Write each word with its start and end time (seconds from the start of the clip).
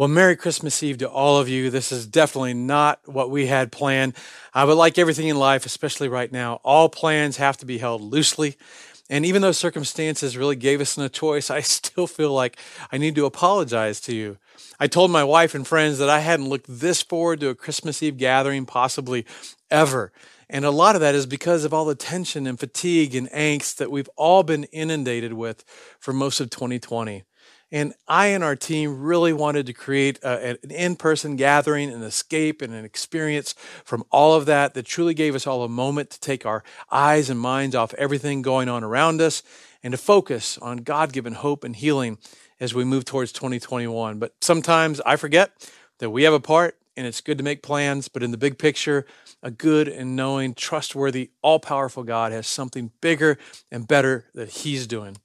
Well, 0.00 0.08
Merry 0.08 0.34
Christmas 0.34 0.82
Eve 0.82 0.96
to 0.96 1.10
all 1.10 1.36
of 1.36 1.46
you. 1.46 1.68
This 1.68 1.92
is 1.92 2.06
definitely 2.06 2.54
not 2.54 3.00
what 3.04 3.30
we 3.30 3.48
had 3.48 3.70
planned. 3.70 4.14
Uh, 4.54 4.64
but 4.64 4.78
like 4.78 4.96
everything 4.96 5.28
in 5.28 5.36
life, 5.38 5.66
especially 5.66 6.08
right 6.08 6.32
now, 6.32 6.54
all 6.64 6.88
plans 6.88 7.36
have 7.36 7.58
to 7.58 7.66
be 7.66 7.76
held 7.76 8.00
loosely. 8.00 8.56
And 9.10 9.26
even 9.26 9.42
though 9.42 9.52
circumstances 9.52 10.38
really 10.38 10.56
gave 10.56 10.80
us 10.80 10.96
no 10.96 11.08
choice, 11.08 11.50
I 11.50 11.60
still 11.76 12.06
feel 12.06 12.32
like 12.32 12.56
I 12.90 12.96
need 12.96 13.14
to 13.16 13.26
apologize 13.26 14.00
to 14.00 14.14
you. 14.14 14.38
I 14.78 14.86
told 14.86 15.10
my 15.10 15.22
wife 15.22 15.54
and 15.54 15.66
friends 15.66 15.98
that 15.98 16.08
I 16.08 16.20
hadn't 16.20 16.48
looked 16.48 16.64
this 16.66 17.02
forward 17.02 17.40
to 17.40 17.50
a 17.50 17.54
Christmas 17.54 18.02
Eve 18.02 18.16
gathering 18.16 18.64
possibly 18.64 19.26
ever. 19.70 20.12
And 20.48 20.64
a 20.64 20.70
lot 20.70 20.94
of 20.94 21.02
that 21.02 21.14
is 21.14 21.26
because 21.26 21.66
of 21.66 21.74
all 21.74 21.84
the 21.84 21.94
tension 21.94 22.46
and 22.46 22.58
fatigue 22.58 23.14
and 23.14 23.30
angst 23.32 23.76
that 23.76 23.90
we've 23.90 24.08
all 24.16 24.44
been 24.44 24.64
inundated 24.72 25.34
with 25.34 25.62
for 25.98 26.14
most 26.14 26.40
of 26.40 26.48
2020. 26.48 27.24
And 27.72 27.94
I 28.08 28.28
and 28.28 28.42
our 28.42 28.56
team 28.56 29.00
really 29.00 29.32
wanted 29.32 29.66
to 29.66 29.72
create 29.72 30.18
a, 30.22 30.56
an 30.62 30.70
in 30.70 30.96
person 30.96 31.36
gathering, 31.36 31.90
an 31.90 32.02
escape, 32.02 32.62
and 32.62 32.74
an 32.74 32.84
experience 32.84 33.54
from 33.84 34.04
all 34.10 34.34
of 34.34 34.46
that 34.46 34.74
that 34.74 34.86
truly 34.86 35.14
gave 35.14 35.34
us 35.34 35.46
all 35.46 35.62
a 35.62 35.68
moment 35.68 36.10
to 36.10 36.20
take 36.20 36.44
our 36.44 36.64
eyes 36.90 37.30
and 37.30 37.38
minds 37.38 37.76
off 37.76 37.94
everything 37.94 38.42
going 38.42 38.68
on 38.68 38.82
around 38.82 39.20
us 39.20 39.42
and 39.82 39.92
to 39.92 39.98
focus 39.98 40.58
on 40.58 40.78
God 40.78 41.12
given 41.12 41.34
hope 41.34 41.62
and 41.62 41.76
healing 41.76 42.18
as 42.58 42.74
we 42.74 42.84
move 42.84 43.04
towards 43.04 43.32
2021. 43.32 44.18
But 44.18 44.34
sometimes 44.40 45.00
I 45.06 45.16
forget 45.16 45.52
that 45.98 46.10
we 46.10 46.24
have 46.24 46.34
a 46.34 46.40
part 46.40 46.76
and 46.96 47.06
it's 47.06 47.20
good 47.20 47.38
to 47.38 47.44
make 47.44 47.62
plans, 47.62 48.08
but 48.08 48.22
in 48.22 48.30
the 48.30 48.36
big 48.36 48.58
picture, 48.58 49.06
a 49.42 49.50
good 49.50 49.88
and 49.88 50.16
knowing, 50.16 50.54
trustworthy, 50.54 51.30
all 51.40 51.58
powerful 51.58 52.02
God 52.02 52.32
has 52.32 52.46
something 52.46 52.90
bigger 53.00 53.38
and 53.70 53.88
better 53.88 54.26
that 54.34 54.50
He's 54.50 54.86
doing. 54.86 55.16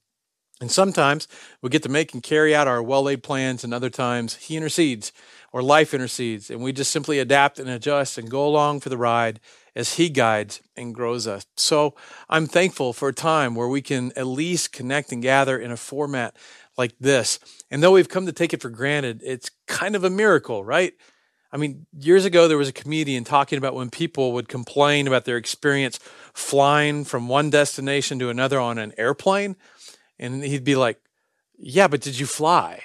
And 0.60 0.70
sometimes 0.70 1.28
we 1.60 1.68
get 1.68 1.82
to 1.82 1.88
make 1.90 2.14
and 2.14 2.22
carry 2.22 2.54
out 2.54 2.68
our 2.68 2.82
well 2.82 3.02
laid 3.02 3.22
plans, 3.22 3.62
and 3.62 3.74
other 3.74 3.90
times 3.90 4.36
He 4.36 4.56
intercedes 4.56 5.12
or 5.52 5.62
life 5.62 5.94
intercedes, 5.94 6.50
and 6.50 6.60
we 6.60 6.72
just 6.72 6.90
simply 6.90 7.18
adapt 7.18 7.58
and 7.58 7.68
adjust 7.68 8.18
and 8.18 8.30
go 8.30 8.46
along 8.46 8.80
for 8.80 8.88
the 8.88 8.96
ride 8.96 9.40
as 9.74 9.94
He 9.94 10.08
guides 10.08 10.60
and 10.76 10.94
grows 10.94 11.26
us. 11.26 11.46
So 11.56 11.94
I'm 12.28 12.46
thankful 12.46 12.92
for 12.92 13.08
a 13.08 13.14
time 13.14 13.54
where 13.54 13.68
we 13.68 13.82
can 13.82 14.12
at 14.16 14.26
least 14.26 14.72
connect 14.72 15.12
and 15.12 15.22
gather 15.22 15.58
in 15.58 15.70
a 15.70 15.76
format 15.76 16.36
like 16.78 16.94
this. 16.98 17.38
And 17.70 17.82
though 17.82 17.92
we've 17.92 18.08
come 18.08 18.26
to 18.26 18.32
take 18.32 18.52
it 18.52 18.62
for 18.62 18.70
granted, 18.70 19.22
it's 19.24 19.50
kind 19.66 19.94
of 19.96 20.04
a 20.04 20.10
miracle, 20.10 20.64
right? 20.64 20.94
I 21.52 21.58
mean, 21.58 21.86
years 21.98 22.24
ago, 22.24 22.48
there 22.48 22.58
was 22.58 22.68
a 22.68 22.72
comedian 22.72 23.24
talking 23.24 23.56
about 23.56 23.74
when 23.74 23.88
people 23.88 24.32
would 24.32 24.48
complain 24.48 25.06
about 25.06 25.24
their 25.24 25.36
experience 25.36 25.98
flying 26.34 27.04
from 27.04 27.28
one 27.28 27.50
destination 27.50 28.18
to 28.18 28.30
another 28.30 28.58
on 28.58 28.78
an 28.78 28.92
airplane. 28.98 29.56
And 30.18 30.42
he'd 30.42 30.64
be 30.64 30.76
like, 30.76 31.00
Yeah, 31.58 31.88
but 31.88 32.00
did 32.00 32.18
you 32.18 32.26
fly? 32.26 32.82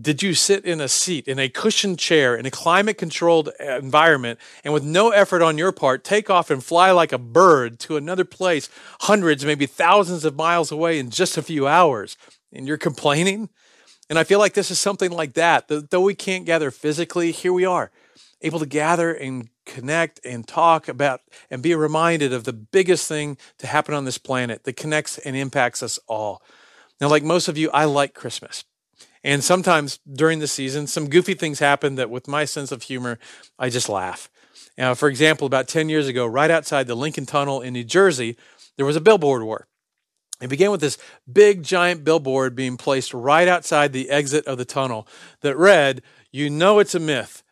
Did 0.00 0.20
you 0.20 0.34
sit 0.34 0.64
in 0.64 0.80
a 0.80 0.88
seat, 0.88 1.28
in 1.28 1.38
a 1.38 1.48
cushioned 1.48 2.00
chair, 2.00 2.34
in 2.34 2.44
a 2.44 2.50
climate 2.50 2.98
controlled 2.98 3.50
eh, 3.60 3.78
environment, 3.78 4.40
and 4.64 4.74
with 4.74 4.82
no 4.82 5.10
effort 5.10 5.42
on 5.42 5.58
your 5.58 5.70
part, 5.70 6.02
take 6.02 6.28
off 6.28 6.50
and 6.50 6.62
fly 6.62 6.90
like 6.90 7.12
a 7.12 7.18
bird 7.18 7.78
to 7.80 7.96
another 7.96 8.24
place, 8.24 8.68
hundreds, 9.02 9.44
maybe 9.44 9.66
thousands 9.66 10.24
of 10.24 10.34
miles 10.34 10.72
away 10.72 10.98
in 10.98 11.10
just 11.10 11.36
a 11.36 11.42
few 11.42 11.68
hours? 11.68 12.16
And 12.52 12.66
you're 12.66 12.78
complaining? 12.78 13.48
And 14.10 14.18
I 14.18 14.24
feel 14.24 14.40
like 14.40 14.54
this 14.54 14.72
is 14.72 14.80
something 14.80 15.12
like 15.12 15.34
that. 15.34 15.68
Though 15.68 16.00
we 16.00 16.14
can't 16.14 16.46
gather 16.46 16.72
physically, 16.72 17.30
here 17.30 17.52
we 17.52 17.64
are, 17.64 17.92
able 18.42 18.58
to 18.58 18.66
gather 18.66 19.12
and 19.12 19.48
connect 19.66 20.20
and 20.24 20.46
talk 20.46 20.88
about 20.88 21.20
and 21.50 21.62
be 21.62 21.74
reminded 21.74 22.32
of 22.32 22.44
the 22.44 22.52
biggest 22.52 23.08
thing 23.08 23.36
to 23.58 23.66
happen 23.66 23.94
on 23.94 24.04
this 24.04 24.18
planet 24.18 24.64
that 24.64 24.76
connects 24.76 25.18
and 25.18 25.36
impacts 25.36 25.82
us 25.82 25.98
all. 26.06 26.42
Now, 27.00 27.08
like 27.08 27.22
most 27.22 27.48
of 27.48 27.58
you, 27.58 27.70
I 27.72 27.84
like 27.84 28.14
Christmas. 28.14 28.64
And 29.22 29.42
sometimes 29.42 29.98
during 30.10 30.38
the 30.38 30.46
season, 30.46 30.86
some 30.86 31.10
goofy 31.10 31.34
things 31.34 31.58
happen 31.58 31.96
that, 31.96 32.10
with 32.10 32.28
my 32.28 32.44
sense 32.44 32.70
of 32.70 32.84
humor, 32.84 33.18
I 33.58 33.68
just 33.68 33.88
laugh. 33.88 34.30
Now, 34.78 34.94
for 34.94 35.08
example, 35.08 35.46
about 35.46 35.68
10 35.68 35.88
years 35.88 36.06
ago, 36.06 36.26
right 36.26 36.50
outside 36.50 36.86
the 36.86 36.94
Lincoln 36.94 37.26
Tunnel 37.26 37.60
in 37.60 37.72
New 37.72 37.84
Jersey, 37.84 38.36
there 38.76 38.86
was 38.86 38.96
a 38.96 39.00
billboard 39.00 39.42
war. 39.42 39.66
It 40.40 40.48
began 40.48 40.70
with 40.70 40.80
this 40.80 40.98
big, 41.30 41.62
giant 41.62 42.04
billboard 42.04 42.54
being 42.54 42.76
placed 42.76 43.14
right 43.14 43.48
outside 43.48 43.92
the 43.92 44.10
exit 44.10 44.46
of 44.46 44.58
the 44.58 44.66
tunnel 44.66 45.08
that 45.40 45.56
read, 45.56 46.02
You 46.30 46.50
know 46.50 46.78
it's 46.78 46.94
a 46.94 47.00
myth. 47.00 47.42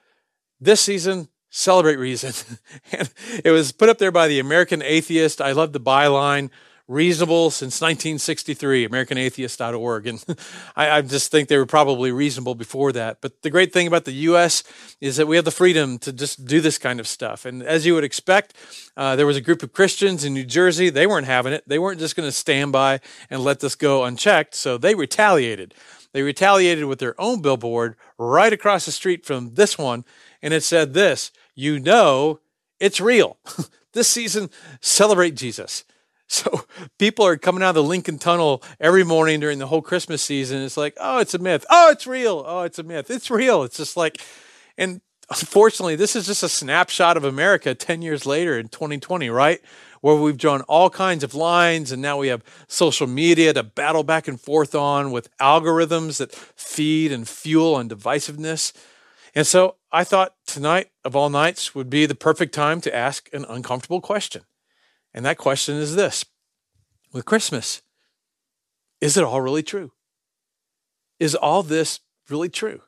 This 0.61 0.83
season, 0.83 1.29
celebrate 1.55 1.97
reason. 1.97 2.59
and 2.93 3.11
it 3.45 3.51
was 3.51 3.73
put 3.73 3.89
up 3.89 3.99
there 3.99 4.13
by 4.13 4.29
the 4.29 4.41
American 4.41 4.83
Atheist. 4.83 5.41
I 5.41 5.53
love 5.53 5.73
the 5.73 5.81
byline 5.81 6.51
reasonable 6.87 7.51
since 7.51 7.81
1963, 7.81 8.89
AmericanAtheist.org. 8.89 10.07
And 10.07 10.25
I, 10.77 10.91
I, 10.91 11.01
just 11.01 11.31
think 11.31 11.49
they 11.49 11.57
were 11.57 11.65
probably 11.65 12.13
reasonable 12.13 12.55
before 12.55 12.93
that. 12.93 13.23
But 13.23 13.41
the 13.41 13.49
great 13.49 13.73
thing 13.73 13.87
about 13.87 14.05
the 14.05 14.13
U.S. 14.13 14.65
is 15.01 15.17
that 15.17 15.27
we 15.27 15.37
have 15.37 15.47
the 15.47 15.51
freedom 15.51 15.99
to 16.01 16.13
just 16.13 16.45
do 16.45 16.61
this 16.61 16.77
kind 16.77 17.01
of 17.01 17.07
stuff. 17.07 17.47
And 17.47 17.63
as 17.63 17.87
you 17.87 17.95
would 17.95 18.05
expect, 18.05 18.53
uh, 18.97 19.17
there 19.17 19.27
was 19.27 19.37
a 19.37 19.41
group 19.41 19.63
of 19.63 19.73
Christians 19.73 20.25
in 20.25 20.35
New 20.35 20.45
Jersey. 20.45 20.91
They 20.91 21.07
weren't 21.07 21.27
having 21.27 21.55
it. 21.55 21.65
They 21.67 21.79
weren't 21.79 22.01
just 22.01 22.17
going 22.17 22.29
to 22.29 22.33
stand 22.33 22.73
by 22.73 23.01
and 23.31 23.43
let 23.43 23.61
this 23.61 23.77
go 23.77 24.05
unchecked. 24.05 24.55
So 24.55 24.77
they 24.77 24.95
retaliated. 24.95 25.75
They 26.13 26.23
retaliated 26.23 26.85
with 26.85 26.99
their 26.99 27.19
own 27.19 27.41
billboard 27.41 27.97
right 28.19 28.53
across 28.53 28.85
the 28.85 28.93
street 28.93 29.25
from 29.25 29.55
this 29.55 29.79
one. 29.79 30.05
And 30.43 30.53
it 30.53 30.63
said 30.63 30.93
this 30.93 31.33
You 31.55 31.79
know, 31.79 32.41
it's 32.81 33.01
real. 33.01 33.39
this 33.93 34.09
season, 34.09 34.51
celebrate 34.81 35.35
Jesus. 35.35 35.85
So 36.27 36.65
people 36.99 37.27
are 37.27 37.37
coming 37.37 37.63
out 37.63 37.69
of 37.69 37.75
the 37.75 37.83
Lincoln 37.83 38.17
Tunnel 38.17 38.63
every 38.81 39.05
morning 39.05 39.41
during 39.41 39.59
the 39.59 39.67
whole 39.67 39.83
Christmas 39.83 40.23
season. 40.23 40.63
It's 40.63 40.77
like, 40.77 40.97
oh, 40.99 41.19
it's 41.19 41.35
a 41.35 41.39
myth. 41.39 41.67
Oh, 41.69 41.91
it's 41.91 42.07
real. 42.07 42.43
Oh, 42.47 42.63
it's 42.63 42.79
a 42.79 42.83
myth. 42.83 43.11
It's 43.11 43.31
real. 43.31 43.63
It's 43.63 43.77
just 43.77 43.95
like, 43.95 44.23
and 44.79 45.03
unfortunately, 45.29 45.97
this 45.97 46.17
is 46.17 46.27
just 46.27 46.43
a 46.43 46.49
snapshot 46.49 47.19
of 47.19 47.25
America 47.25 47.75
10 47.75 48.01
years 48.01 48.25
later 48.25 48.59
in 48.59 48.69
2020, 48.69 49.29
right? 49.29 49.61
Where 50.01 50.15
we've 50.15 50.39
drawn 50.39 50.63
all 50.63 50.89
kinds 50.89 51.25
of 51.25 51.35
lines 51.35 51.93
and 51.93 52.01
now 52.01 52.17
we 52.17 52.29
have 52.29 52.43
social 52.69 53.07
media 53.07 53.53
to 53.53 53.63
battle 53.63 54.03
back 54.03 54.27
and 54.27 54.41
forth 54.41 54.75
on 54.75 55.11
with 55.13 55.35
algorithms 55.39 56.17
that 56.19 56.35
feed 56.35 57.13
and 57.13 57.29
fuel 57.29 57.75
on 57.75 57.89
divisiveness. 57.89 58.73
And 59.35 59.47
so 59.47 59.77
I 59.91 60.05
thought 60.05 60.35
tonight 60.47 60.91
of 61.05 61.17
all 61.17 61.29
nights 61.29 61.75
would 61.75 61.91
be 61.91 62.07
the 62.07 62.15
perfect 62.15 62.55
time 62.55 62.81
to 62.83 62.95
ask 62.95 63.29
an 63.33 63.45
uncomfortable 63.49 64.01
question. 64.01 64.43
And 65.13 65.25
that 65.25 65.39
question 65.39 65.77
is 65.77 65.97
this 65.97 66.25
with 67.13 67.25
Christmas, 67.25 67.83
is 69.01 69.17
it 69.17 69.25
all 69.25 69.41
really 69.41 69.63
true? 69.63 69.93
Is 71.19 71.35
all 71.35 71.63
this 71.63 72.01
really 72.29 72.49
true? 72.49 72.83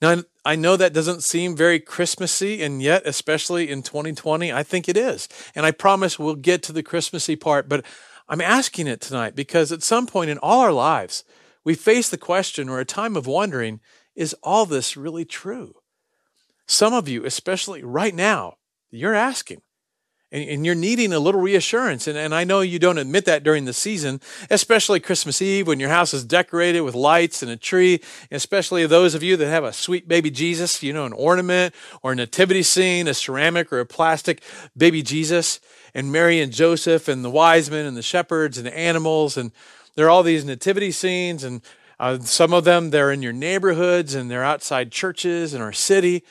Now, 0.00 0.22
I 0.44 0.56
know 0.56 0.76
that 0.76 0.92
doesn't 0.92 1.22
seem 1.22 1.56
very 1.56 1.78
Christmassy, 1.78 2.62
and 2.62 2.82
yet, 2.82 3.02
especially 3.06 3.70
in 3.70 3.82
2020, 3.82 4.52
I 4.52 4.64
think 4.64 4.88
it 4.88 4.96
is. 4.96 5.28
And 5.54 5.64
I 5.64 5.70
promise 5.70 6.18
we'll 6.18 6.34
get 6.34 6.62
to 6.64 6.72
the 6.72 6.82
Christmassy 6.82 7.36
part, 7.36 7.68
but 7.68 7.84
I'm 8.28 8.40
asking 8.40 8.88
it 8.88 9.00
tonight 9.00 9.36
because 9.36 9.70
at 9.70 9.84
some 9.84 10.06
point 10.06 10.30
in 10.30 10.38
all 10.38 10.60
our 10.60 10.72
lives, 10.72 11.22
we 11.64 11.74
face 11.74 12.08
the 12.08 12.18
question 12.18 12.68
or 12.68 12.80
a 12.80 12.84
time 12.84 13.16
of 13.16 13.28
wondering 13.28 13.80
is 14.14 14.34
all 14.42 14.66
this 14.66 14.96
really 14.96 15.24
true? 15.24 15.76
Some 16.66 16.92
of 16.92 17.08
you, 17.08 17.24
especially 17.24 17.82
right 17.82 18.14
now, 18.14 18.56
you're 18.90 19.14
asking, 19.14 19.62
and, 20.30 20.48
and 20.48 20.66
you're 20.66 20.74
needing 20.74 21.12
a 21.12 21.18
little 21.18 21.40
reassurance. 21.40 22.06
And, 22.06 22.16
and 22.16 22.34
I 22.34 22.44
know 22.44 22.60
you 22.60 22.78
don't 22.78 22.98
admit 22.98 23.26
that 23.26 23.42
during 23.42 23.64
the 23.64 23.72
season, 23.72 24.20
especially 24.50 25.00
Christmas 25.00 25.42
Eve 25.42 25.66
when 25.66 25.80
your 25.80 25.90
house 25.90 26.14
is 26.14 26.24
decorated 26.24 26.80
with 26.80 26.94
lights 26.94 27.42
and 27.42 27.50
a 27.50 27.56
tree, 27.56 28.00
especially 28.30 28.86
those 28.86 29.14
of 29.14 29.22
you 29.22 29.36
that 29.36 29.48
have 29.48 29.64
a 29.64 29.72
sweet 29.72 30.08
baby 30.08 30.30
Jesus, 30.30 30.82
you 30.82 30.92
know, 30.92 31.04
an 31.04 31.12
ornament 31.12 31.74
or 32.02 32.12
a 32.12 32.16
nativity 32.16 32.62
scene, 32.62 33.08
a 33.08 33.14
ceramic 33.14 33.72
or 33.72 33.80
a 33.80 33.86
plastic 33.86 34.42
baby 34.76 35.02
Jesus, 35.02 35.60
and 35.94 36.10
Mary 36.10 36.40
and 36.40 36.52
Joseph 36.52 37.08
and 37.08 37.24
the 37.24 37.30
wise 37.30 37.70
men 37.70 37.84
and 37.84 37.96
the 37.96 38.02
shepherds 38.02 38.56
and 38.56 38.66
the 38.66 38.76
animals. 38.76 39.36
And 39.36 39.52
there 39.94 40.06
are 40.06 40.10
all 40.10 40.22
these 40.22 40.44
nativity 40.44 40.90
scenes 40.90 41.44
and 41.44 41.60
uh, 42.02 42.18
some 42.18 42.52
of 42.52 42.64
them 42.64 42.90
they're 42.90 43.12
in 43.12 43.22
your 43.22 43.32
neighborhoods 43.32 44.16
and 44.16 44.28
they're 44.28 44.42
outside 44.42 44.90
churches 44.90 45.54
in 45.54 45.62
our 45.62 45.72
city. 45.72 46.24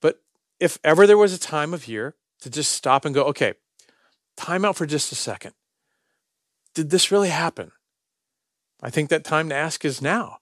But 0.00 0.22
if 0.58 0.78
ever 0.82 1.06
there 1.06 1.18
was 1.18 1.34
a 1.34 1.38
time 1.38 1.74
of 1.74 1.86
year 1.86 2.14
to 2.40 2.48
just 2.48 2.72
stop 2.72 3.04
and 3.04 3.14
go, 3.14 3.24
okay, 3.24 3.52
time 4.38 4.64
out 4.64 4.74
for 4.74 4.86
just 4.86 5.12
a 5.12 5.14
second. 5.14 5.52
Did 6.74 6.88
this 6.88 7.12
really 7.12 7.28
happen? 7.28 7.72
I 8.82 8.88
think 8.88 9.10
that 9.10 9.22
time 9.22 9.50
to 9.50 9.54
ask 9.54 9.84
is 9.84 10.00
now. 10.00 10.38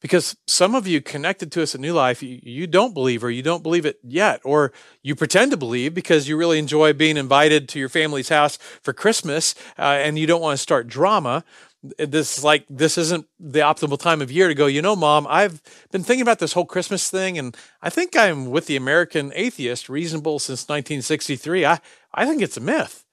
Because 0.00 0.36
some 0.46 0.74
of 0.74 0.86
you 0.86 1.00
connected 1.00 1.50
to 1.52 1.62
us 1.62 1.74
at 1.74 1.80
New 1.80 1.92
Life, 1.92 2.22
you, 2.22 2.38
you, 2.42 2.66
don't 2.68 2.94
believe 2.94 3.24
or 3.24 3.30
you 3.30 3.42
don't 3.42 3.64
believe 3.64 3.84
it 3.84 3.98
yet, 4.02 4.40
or 4.44 4.72
you 5.02 5.16
pretend 5.16 5.50
to 5.50 5.56
believe 5.56 5.92
because 5.92 6.28
you 6.28 6.36
really 6.36 6.60
enjoy 6.60 6.92
being 6.92 7.16
invited 7.16 7.68
to 7.70 7.80
your 7.80 7.88
family's 7.88 8.28
house 8.28 8.58
for 8.80 8.92
Christmas 8.92 9.56
uh, 9.76 9.82
and 9.82 10.16
you 10.16 10.26
don't 10.26 10.40
want 10.40 10.56
to 10.56 10.62
start 10.62 10.86
drama 10.86 11.44
this 11.82 12.42
like 12.42 12.64
this 12.68 12.98
isn't 12.98 13.26
the 13.38 13.60
optimal 13.60 13.98
time 13.98 14.20
of 14.20 14.32
year 14.32 14.48
to 14.48 14.54
go 14.54 14.66
you 14.66 14.82
know 14.82 14.96
mom 14.96 15.26
i've 15.30 15.62
been 15.92 16.02
thinking 16.02 16.22
about 16.22 16.40
this 16.40 16.52
whole 16.52 16.66
christmas 16.66 17.08
thing 17.08 17.38
and 17.38 17.56
i 17.82 17.88
think 17.88 18.16
i'm 18.16 18.50
with 18.50 18.66
the 18.66 18.76
american 18.76 19.30
atheist 19.34 19.88
reasonable 19.88 20.38
since 20.40 20.68
1963 20.68 21.64
i 21.64 21.80
i 22.12 22.26
think 22.26 22.42
it's 22.42 22.56
a 22.56 22.60
myth 22.60 23.04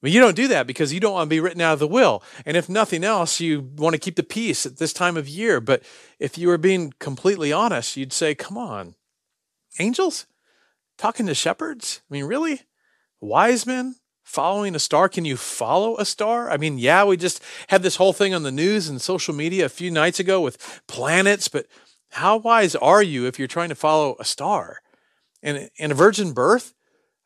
But 0.00 0.10
you 0.10 0.20
don't 0.20 0.36
do 0.36 0.48
that 0.48 0.66
because 0.66 0.92
you 0.92 1.00
don't 1.00 1.14
want 1.14 1.26
to 1.26 1.34
be 1.34 1.40
written 1.40 1.60
out 1.60 1.72
of 1.72 1.78
the 1.80 1.88
will. 1.88 2.22
And 2.46 2.56
if 2.56 2.68
nothing 2.68 3.02
else, 3.02 3.40
you 3.40 3.68
want 3.76 3.94
to 3.94 3.98
keep 3.98 4.14
the 4.14 4.22
peace 4.22 4.64
at 4.64 4.76
this 4.78 4.92
time 4.92 5.16
of 5.16 5.28
year. 5.28 5.60
But 5.60 5.82
if 6.20 6.38
you 6.38 6.48
were 6.48 6.58
being 6.58 6.92
completely 7.00 7.52
honest, 7.52 7.96
you'd 7.96 8.12
say, 8.12 8.34
come 8.34 8.56
on, 8.56 8.94
angels 9.78 10.26
talking 10.96 11.26
to 11.26 11.34
shepherds? 11.34 12.00
I 12.08 12.14
mean, 12.14 12.24
really? 12.24 12.62
Wise 13.20 13.66
men 13.66 13.96
following 14.28 14.74
a 14.74 14.78
star? 14.78 15.08
Can 15.08 15.24
you 15.24 15.38
follow 15.38 15.96
a 15.96 16.04
star? 16.04 16.50
I 16.50 16.58
mean, 16.58 16.78
yeah, 16.78 17.02
we 17.02 17.16
just 17.16 17.42
had 17.68 17.82
this 17.82 17.96
whole 17.96 18.12
thing 18.12 18.34
on 18.34 18.42
the 18.42 18.52
news 18.52 18.86
and 18.86 19.00
social 19.00 19.34
media 19.34 19.64
a 19.64 19.70
few 19.70 19.90
nights 19.90 20.20
ago 20.20 20.42
with 20.42 20.82
planets, 20.86 21.48
but 21.48 21.66
how 22.10 22.36
wise 22.36 22.76
are 22.76 23.02
you 23.02 23.26
if 23.26 23.38
you're 23.38 23.48
trying 23.48 23.70
to 23.70 23.74
follow 23.74 24.16
a 24.20 24.26
star? 24.26 24.82
And, 25.42 25.70
and 25.78 25.92
a 25.92 25.94
virgin 25.94 26.32
birth? 26.32 26.74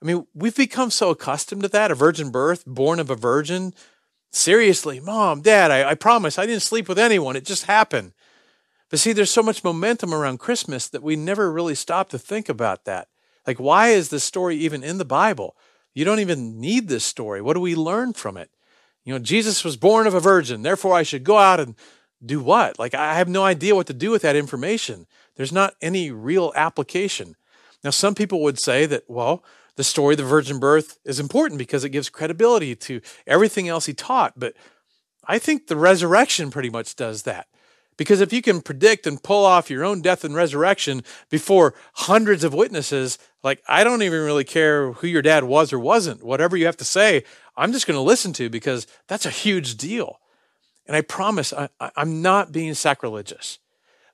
I 0.01 0.05
mean, 0.05 0.27
we've 0.33 0.55
become 0.55 0.91
so 0.91 1.11
accustomed 1.11 1.63
to 1.63 1.69
that 1.71 1.91
a 1.91 1.97
virgin 1.97 2.31
birth, 2.31 2.65
born 2.67 3.01
of 3.01 3.11
a 3.11 3.17
virgin. 3.17 3.75
Seriously, 4.31 5.01
mom, 5.01 5.41
dad, 5.41 5.73
I, 5.73 5.91
I 5.91 5.95
promise 5.95 6.39
I 6.39 6.47
didn't 6.47 6.63
sleep 6.63 6.89
with 6.89 7.01
anyone. 7.01 7.35
It 7.35 7.45
just 7.45 7.65
happened. 7.65 8.13
But 8.91 9.01
see, 9.01 9.13
there's 9.13 9.31
so 9.31 9.43
much 9.43 9.65
momentum 9.65 10.15
around 10.15 10.39
Christmas 10.39 10.89
that 10.89 11.03
we 11.03 11.17
never 11.17 11.51
really 11.51 11.75
stop 11.75 12.11
to 12.11 12.19
think 12.19 12.49
about 12.49 12.85
that. 12.85 13.09
Like, 13.45 13.59
why 13.59 13.89
is 13.89 14.11
this 14.11 14.23
story 14.23 14.57
even 14.57 14.85
in 14.85 14.99
the 14.99 15.05
Bible? 15.05 15.57
You 15.95 16.05
don't 16.05 16.21
even 16.21 16.61
need 16.61 16.89
this 16.89 17.05
story. 17.05 17.41
What 17.43 17.55
do 17.55 17.61
we 17.61 17.75
learn 17.75 18.13
from 18.13 18.37
it? 18.37 18.51
You 19.05 19.13
know, 19.13 19.19
Jesus 19.19 19.65
was 19.65 19.77
born 19.77 20.07
of 20.07 20.15
a 20.15 20.21
virgin, 20.21 20.63
therefore 20.63 20.95
I 20.95 21.03
should 21.03 21.25
go 21.25 21.39
out 21.39 21.61
and 21.61 21.75
do 22.25 22.41
what? 22.41 22.79
Like, 22.79 22.95
I 22.95 23.15
have 23.15 23.29
no 23.29 23.43
idea 23.43 23.75
what 23.75 23.89
to 23.89 23.93
do 23.93 24.11
with 24.11 24.23
that 24.23 24.37
information. 24.37 25.07
There's 25.35 25.53
not 25.53 25.75
any 25.83 26.11
real 26.11 26.53
application. 26.55 27.35
Now, 27.83 27.91
some 27.91 28.15
people 28.15 28.43
would 28.43 28.61
say 28.61 28.87
that, 28.87 29.05
well, 29.09 29.43
the 29.75 29.85
story 29.85 30.15
of 30.15 30.19
the 30.19 30.25
virgin 30.25 30.61
birth 30.61 30.99
is 31.05 31.19
important 31.19 31.59
because 31.59 31.83
it 31.83 31.91
gives 31.91 32.09
credibility 32.09 32.77
to 32.77 33.01
everything 33.27 33.69
else 33.69 33.87
he 33.87 33.95
taught. 33.95 34.35
But 34.37 34.55
I 35.27 35.39
think 35.39 35.67
the 35.67 35.77
resurrection 35.77 36.51
pretty 36.51 36.71
much 36.71 36.95
does 36.95 37.23
that. 37.25 37.49
Because 37.97 38.21
if 38.21 38.33
you 38.33 38.43
can 38.43 38.61
predict 38.61 39.07
and 39.07 39.23
pull 39.23 39.45
off 39.45 39.71
your 39.71 39.85
own 39.85 40.01
death 40.01 40.25
and 40.25 40.35
resurrection 40.35 41.03
before 41.31 41.75
hundreds 41.95 42.43
of 42.43 42.55
witnesses, 42.55 43.19
like 43.43 43.63
I 43.69 43.85
don't 43.85 44.03
even 44.03 44.21
really 44.23 44.45
care 44.45 44.93
who 44.93 45.07
your 45.07 45.23
dad 45.23 45.45
was 45.45 45.73
or 45.73 45.79
wasn't, 45.79 46.23
whatever 46.23 46.57
you 46.57 46.67
have 46.67 46.77
to 46.79 46.85
say, 46.85 47.25
I'm 47.57 47.73
just 47.73 47.87
going 47.87 47.97
to 47.97 48.03
listen 48.03 48.33
to 48.35 48.49
because 48.49 48.87
that's 49.09 49.27
a 49.27 49.31
huge 49.31 49.77
deal. 49.77 50.21
And 50.87 50.97
I 50.97 51.03
promise 51.03 51.53
I, 51.53 51.69
am 51.97 52.23
not 52.23 52.51
being 52.51 52.75
sacrilegious, 52.75 53.59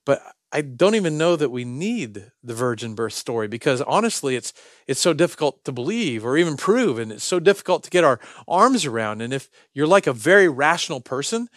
but 0.05 0.23
I 0.51 0.63
don't 0.63 0.95
even 0.95 1.19
know 1.19 1.37
that 1.37 1.51
we 1.51 1.65
need 1.65 2.31
the 2.43 2.55
virgin 2.55 2.95
birth 2.95 3.13
story 3.13 3.49
because 3.49 3.83
honestly, 3.83 4.35
it's 4.35 4.55
it's 4.87 5.01
so 5.01 5.13
difficult 5.13 5.65
to 5.65 5.73
believe 5.73 6.25
or 6.25 6.39
even 6.39 6.57
prove, 6.57 6.99
and 6.99 7.13
it's 7.13 7.25
so 7.25 7.39
difficult 7.39 7.85
to 7.85 7.91
get 7.91 8.05
our 8.05 8.19
arms 8.47 8.87
around. 8.87 9.21
And 9.21 9.33
if 9.33 9.51
you're 9.75 9.87
like 9.87 10.07
a 10.07 10.13
very 10.13 10.49
rational 10.49 11.01
person, 11.01 11.49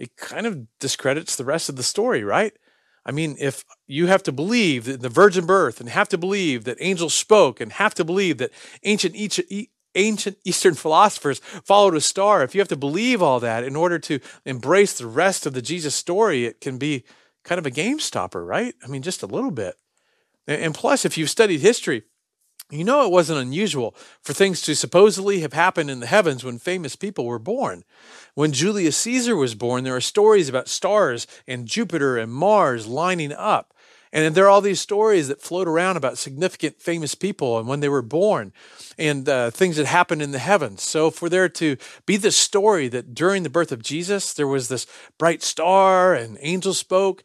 it 0.00 0.16
kind 0.16 0.46
of 0.46 0.66
discredits 0.78 1.36
the 1.36 1.44
rest 1.44 1.68
of 1.68 1.76
the 1.76 1.82
story, 1.82 2.24
right? 2.24 2.54
I 3.04 3.12
mean, 3.12 3.36
if 3.38 3.64
you 3.86 4.06
have 4.06 4.22
to 4.24 4.32
believe 4.32 4.88
in 4.88 5.00
the 5.00 5.10
virgin 5.10 5.44
birth 5.44 5.78
and 5.78 5.90
have 5.90 6.08
to 6.08 6.18
believe 6.18 6.64
that 6.64 6.78
angels 6.80 7.14
spoke 7.14 7.60
and 7.60 7.70
have 7.72 7.94
to 7.94 8.04
believe 8.04 8.38
that 8.38 8.50
ancient 8.82 9.14
ancient 9.94 10.38
Eastern 10.44 10.74
philosophers 10.84 11.40
followed 11.64 11.94
a 11.94 12.00
star, 12.00 12.42
if 12.42 12.54
you 12.54 12.62
have 12.62 12.68
to 12.68 12.76
believe 12.76 13.22
all 13.22 13.40
that 13.40 13.62
in 13.62 13.76
order 13.76 13.98
to 13.98 14.20
embrace 14.46 14.94
the 14.94 15.06
rest 15.06 15.44
of 15.44 15.52
the 15.52 15.62
Jesus 15.62 15.94
story, 15.94 16.46
it 16.46 16.62
can 16.62 16.78
be 16.78 17.04
kind 17.44 17.58
of 17.58 17.66
a 17.66 17.70
game 17.70 18.00
stopper, 18.00 18.42
right? 18.42 18.74
I 18.82 18.86
mean, 18.86 19.02
just 19.02 19.22
a 19.22 19.26
little 19.26 19.50
bit. 19.50 19.74
And 20.46 20.74
plus, 20.74 21.04
if 21.04 21.18
you've 21.18 21.30
studied 21.30 21.60
history, 21.60 22.04
you 22.70 22.84
know 22.84 23.04
it 23.04 23.12
wasn't 23.12 23.40
unusual 23.40 23.94
for 24.22 24.32
things 24.32 24.62
to 24.62 24.74
supposedly 24.74 25.40
have 25.40 25.52
happened 25.52 25.90
in 25.90 26.00
the 26.00 26.06
heavens 26.06 26.44
when 26.44 26.58
famous 26.58 26.96
people 26.96 27.26
were 27.26 27.38
born. 27.38 27.84
When 28.34 28.52
Julius 28.52 28.96
Caesar 28.98 29.36
was 29.36 29.54
born, 29.54 29.84
there 29.84 29.96
are 29.96 30.00
stories 30.00 30.48
about 30.48 30.68
stars 30.68 31.26
and 31.46 31.66
Jupiter 31.66 32.16
and 32.16 32.32
Mars 32.32 32.86
lining 32.86 33.32
up. 33.32 33.74
And 34.12 34.34
there 34.34 34.46
are 34.46 34.48
all 34.48 34.60
these 34.60 34.80
stories 34.80 35.28
that 35.28 35.40
float 35.40 35.68
around 35.68 35.96
about 35.96 36.18
significant 36.18 36.80
famous 36.80 37.14
people 37.14 37.58
and 37.58 37.68
when 37.68 37.80
they 37.80 37.88
were 37.88 38.02
born 38.02 38.52
and 38.98 39.28
uh, 39.28 39.50
things 39.50 39.76
that 39.76 39.86
happened 39.86 40.20
in 40.20 40.32
the 40.32 40.40
heavens. 40.40 40.82
So, 40.82 41.10
for 41.10 41.28
there 41.28 41.48
to 41.48 41.76
be 42.06 42.16
this 42.16 42.36
story 42.36 42.88
that 42.88 43.14
during 43.14 43.44
the 43.44 43.50
birth 43.50 43.70
of 43.70 43.82
Jesus, 43.82 44.32
there 44.32 44.48
was 44.48 44.68
this 44.68 44.86
bright 45.16 45.42
star 45.42 46.14
and 46.14 46.38
angels 46.40 46.78
spoke, 46.78 47.22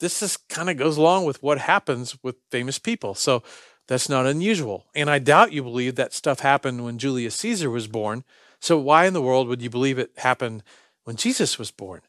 this 0.00 0.20
just 0.20 0.46
kind 0.48 0.68
of 0.68 0.76
goes 0.76 0.98
along 0.98 1.24
with 1.24 1.42
what 1.42 1.58
happens 1.58 2.16
with 2.22 2.36
famous 2.50 2.78
people. 2.78 3.14
So, 3.14 3.42
that's 3.86 4.08
not 4.08 4.26
unusual. 4.26 4.86
And 4.94 5.10
I 5.10 5.18
doubt 5.18 5.52
you 5.52 5.62
believe 5.62 5.96
that 5.96 6.12
stuff 6.12 6.40
happened 6.40 6.84
when 6.84 6.98
Julius 6.98 7.34
Caesar 7.36 7.70
was 7.70 7.86
born. 7.86 8.24
So, 8.60 8.78
why 8.78 9.06
in 9.06 9.12
the 9.12 9.22
world 9.22 9.48
would 9.48 9.62
you 9.62 9.70
believe 9.70 9.98
it 9.98 10.12
happened 10.16 10.62
when 11.04 11.16
Jesus 11.16 11.58
was 11.58 11.70
born? 11.70 12.00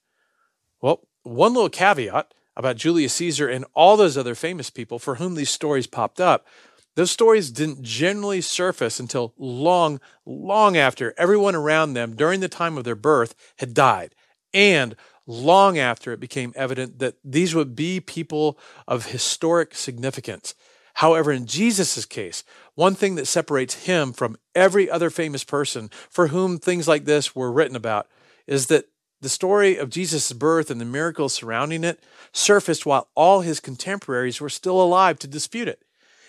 Well, 0.82 1.02
one 1.24 1.54
little 1.54 1.70
caveat 1.70 2.34
about 2.56 2.78
Julius 2.78 3.14
Caesar 3.16 3.48
and 3.50 3.66
all 3.74 3.98
those 3.98 4.18
other 4.18 4.36
famous 4.36 4.70
people 4.70 5.00
for 5.00 5.16
whom 5.16 5.36
these 5.36 5.50
stories 5.50 5.88
popped 5.88 6.22
up. 6.22 6.48
Those 6.96 7.12
stories 7.12 7.52
didn't 7.52 7.82
generally 7.82 8.40
surface 8.40 9.00
until 9.02 9.34
long, 9.38 10.00
long 10.26 10.78
after 10.78 11.14
everyone 11.18 11.56
around 11.56 11.94
them 11.94 12.16
during 12.16 12.40
the 12.40 12.48
time 12.48 12.78
of 12.78 12.86
their 12.86 12.96
birth 12.96 13.36
had 13.58 13.74
died, 13.74 14.16
and 14.54 14.96
long 15.28 15.78
after 15.78 16.14
it 16.14 16.22
became 16.22 16.54
evident 16.56 17.00
that 17.00 17.16
these 17.24 17.54
would 17.54 17.76
be 17.76 18.00
people 18.00 18.58
of 18.88 19.08
historic 19.08 19.76
significance. 19.76 20.56
However, 20.96 21.32
in 21.32 21.46
Jesus' 21.46 22.06
case, 22.06 22.44
one 22.76 22.96
thing 22.96 23.16
that 23.16 23.28
separates 23.28 23.86
him 23.86 24.14
from 24.14 24.38
every 24.54 24.90
other 24.90 25.10
famous 25.10 25.44
person 25.44 25.90
for 26.10 26.28
whom 26.28 26.58
things 26.58 26.88
like 26.88 27.06
this 27.06 27.36
were 27.36 27.52
written 27.52 27.76
about 27.76 28.08
is 28.48 28.68
that 28.68 28.86
the 29.22 29.30
story 29.30 29.78
of 29.78 29.90
Jesus' 29.90 30.32
birth 30.32 30.72
and 30.72 30.80
the 30.80 30.86
miracles 30.86 31.34
surrounding 31.34 31.84
it 31.84 32.02
surfaced 32.32 32.86
while 32.86 33.10
all 33.16 33.42
his 33.42 33.60
contemporaries 33.60 34.40
were 34.40 34.50
still 34.50 34.82
alive 34.82 35.20
to 35.20 35.28
dispute 35.28 35.68
it, 35.68 35.84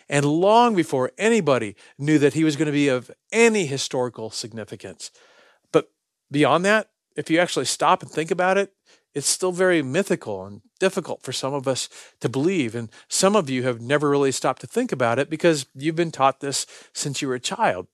and 0.09 0.25
long 0.25 0.75
before 0.75 1.13
anybody 1.19 1.77
knew 1.99 2.19
that 2.19 2.35
he 2.35 2.43
was 2.43 2.57
going 2.57 2.67
to 2.67 2.73
be 2.73 2.89
of 2.89 3.11
any 3.31 3.67
historical 3.67 4.31
significance. 4.31 5.11
But 5.71 5.91
beyond 6.31 6.65
that, 6.65 6.91
if 7.17 7.31
you 7.31 7.39
actually 7.39 7.67
stop 7.67 8.03
and 8.03 8.11
think 8.11 8.31
about 8.31 8.59
it, 8.59 8.73
it's 9.17 9.31
still 9.31 9.51
very 9.51 9.81
mythical 9.81 10.45
and 10.45 10.61
difficult 10.79 11.23
for 11.23 11.33
some 11.33 11.55
of 11.55 11.67
us 11.67 11.89
to 12.21 12.29
believe. 12.29 12.75
And 12.75 12.91
some 13.09 13.35
of 13.35 13.49
you 13.49 13.63
have 13.63 13.81
never 13.81 14.11
really 14.11 14.31
stopped 14.31 14.61
to 14.61 14.67
think 14.67 14.93
about 14.93 15.19
it 15.19 15.31
because 15.31 15.65
you've 15.75 15.97
been 15.97 16.13
taught 16.13 16.41
this 16.41 16.67
since 16.93 17.23
you 17.23 17.29
were 17.29 17.37
a 17.37 17.41
child. 17.41 17.87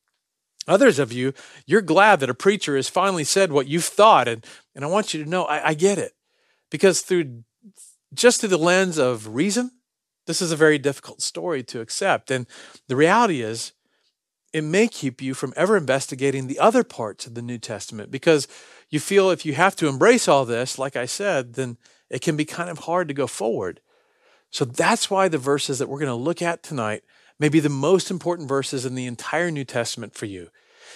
Others 0.67 0.99
of 0.99 1.13
you, 1.13 1.33
you're 1.65 1.81
glad 1.81 2.19
that 2.19 2.29
a 2.29 2.35
preacher 2.35 2.75
has 2.75 2.89
finally 2.89 3.23
said 3.23 3.53
what 3.53 3.69
you've 3.69 3.85
thought. 3.85 4.27
And, 4.27 4.45
and 4.75 4.85
I 4.85 4.89
want 4.89 5.15
you 5.15 5.23
to 5.23 5.31
know 5.31 5.45
I, 5.45 5.69
I 5.69 5.75
get 5.75 5.97
it. 5.97 6.15
Because 6.71 7.03
through 7.03 7.45
just 8.13 8.41
through 8.41 8.49
the 8.49 8.59
lens 8.59 8.99
of 8.99 9.29
reason, 9.29 9.71
this 10.27 10.43
is 10.43 10.51
a 10.51 10.57
very 10.57 10.79
difficult 10.79 11.23
story 11.23 11.63
to 11.63 11.81
accept. 11.81 12.33
And 12.33 12.49
the 12.89 12.97
reality 12.97 13.43
is, 13.43 13.73
it 14.53 14.63
may 14.63 14.87
keep 14.87 15.23
you 15.23 15.35
from 15.35 15.55
ever 15.57 15.77
investigating 15.77 16.47
the 16.47 16.59
other 16.59 16.85
parts 16.85 17.27
of 17.27 17.35
the 17.35 17.43
New 17.43 17.59
Testament 17.59 18.11
because 18.11 18.47
you 18.91 19.01
feel 19.01 19.31
if 19.31 19.47
you 19.47 19.55
have 19.55 19.75
to 19.77 19.89
embrace 19.89 20.29
all 20.29 20.45
this, 20.45 20.79
like 20.79 20.97
I 20.97 21.07
said, 21.07 21.55
then 21.55 21.79
it 22.11 22.21
can 22.21 22.37
be 22.37 22.45
kind 22.45 22.69
of 22.69 22.81
hard 22.81 23.09
to 23.09 23.15
go 23.15 23.27
forward. 23.27 23.81
So 24.51 24.67
that's 24.67 25.11
why 25.11 25.29
the 25.29 25.39
verses 25.39 25.79
that 25.79 25.89
we're 25.89 25.99
going 25.99 26.09
to 26.09 26.15
look 26.15 26.43
at 26.43 26.63
tonight 26.63 27.03
may 27.39 27.49
be 27.49 27.61
the 27.61 27.71
most 27.71 28.11
important 28.11 28.49
verses 28.49 28.85
in 28.85 28.95
the 28.95 29.07
entire 29.07 29.51
New 29.51 29.65
Testament 29.65 30.15
for 30.15 30.27
you. 30.27 30.51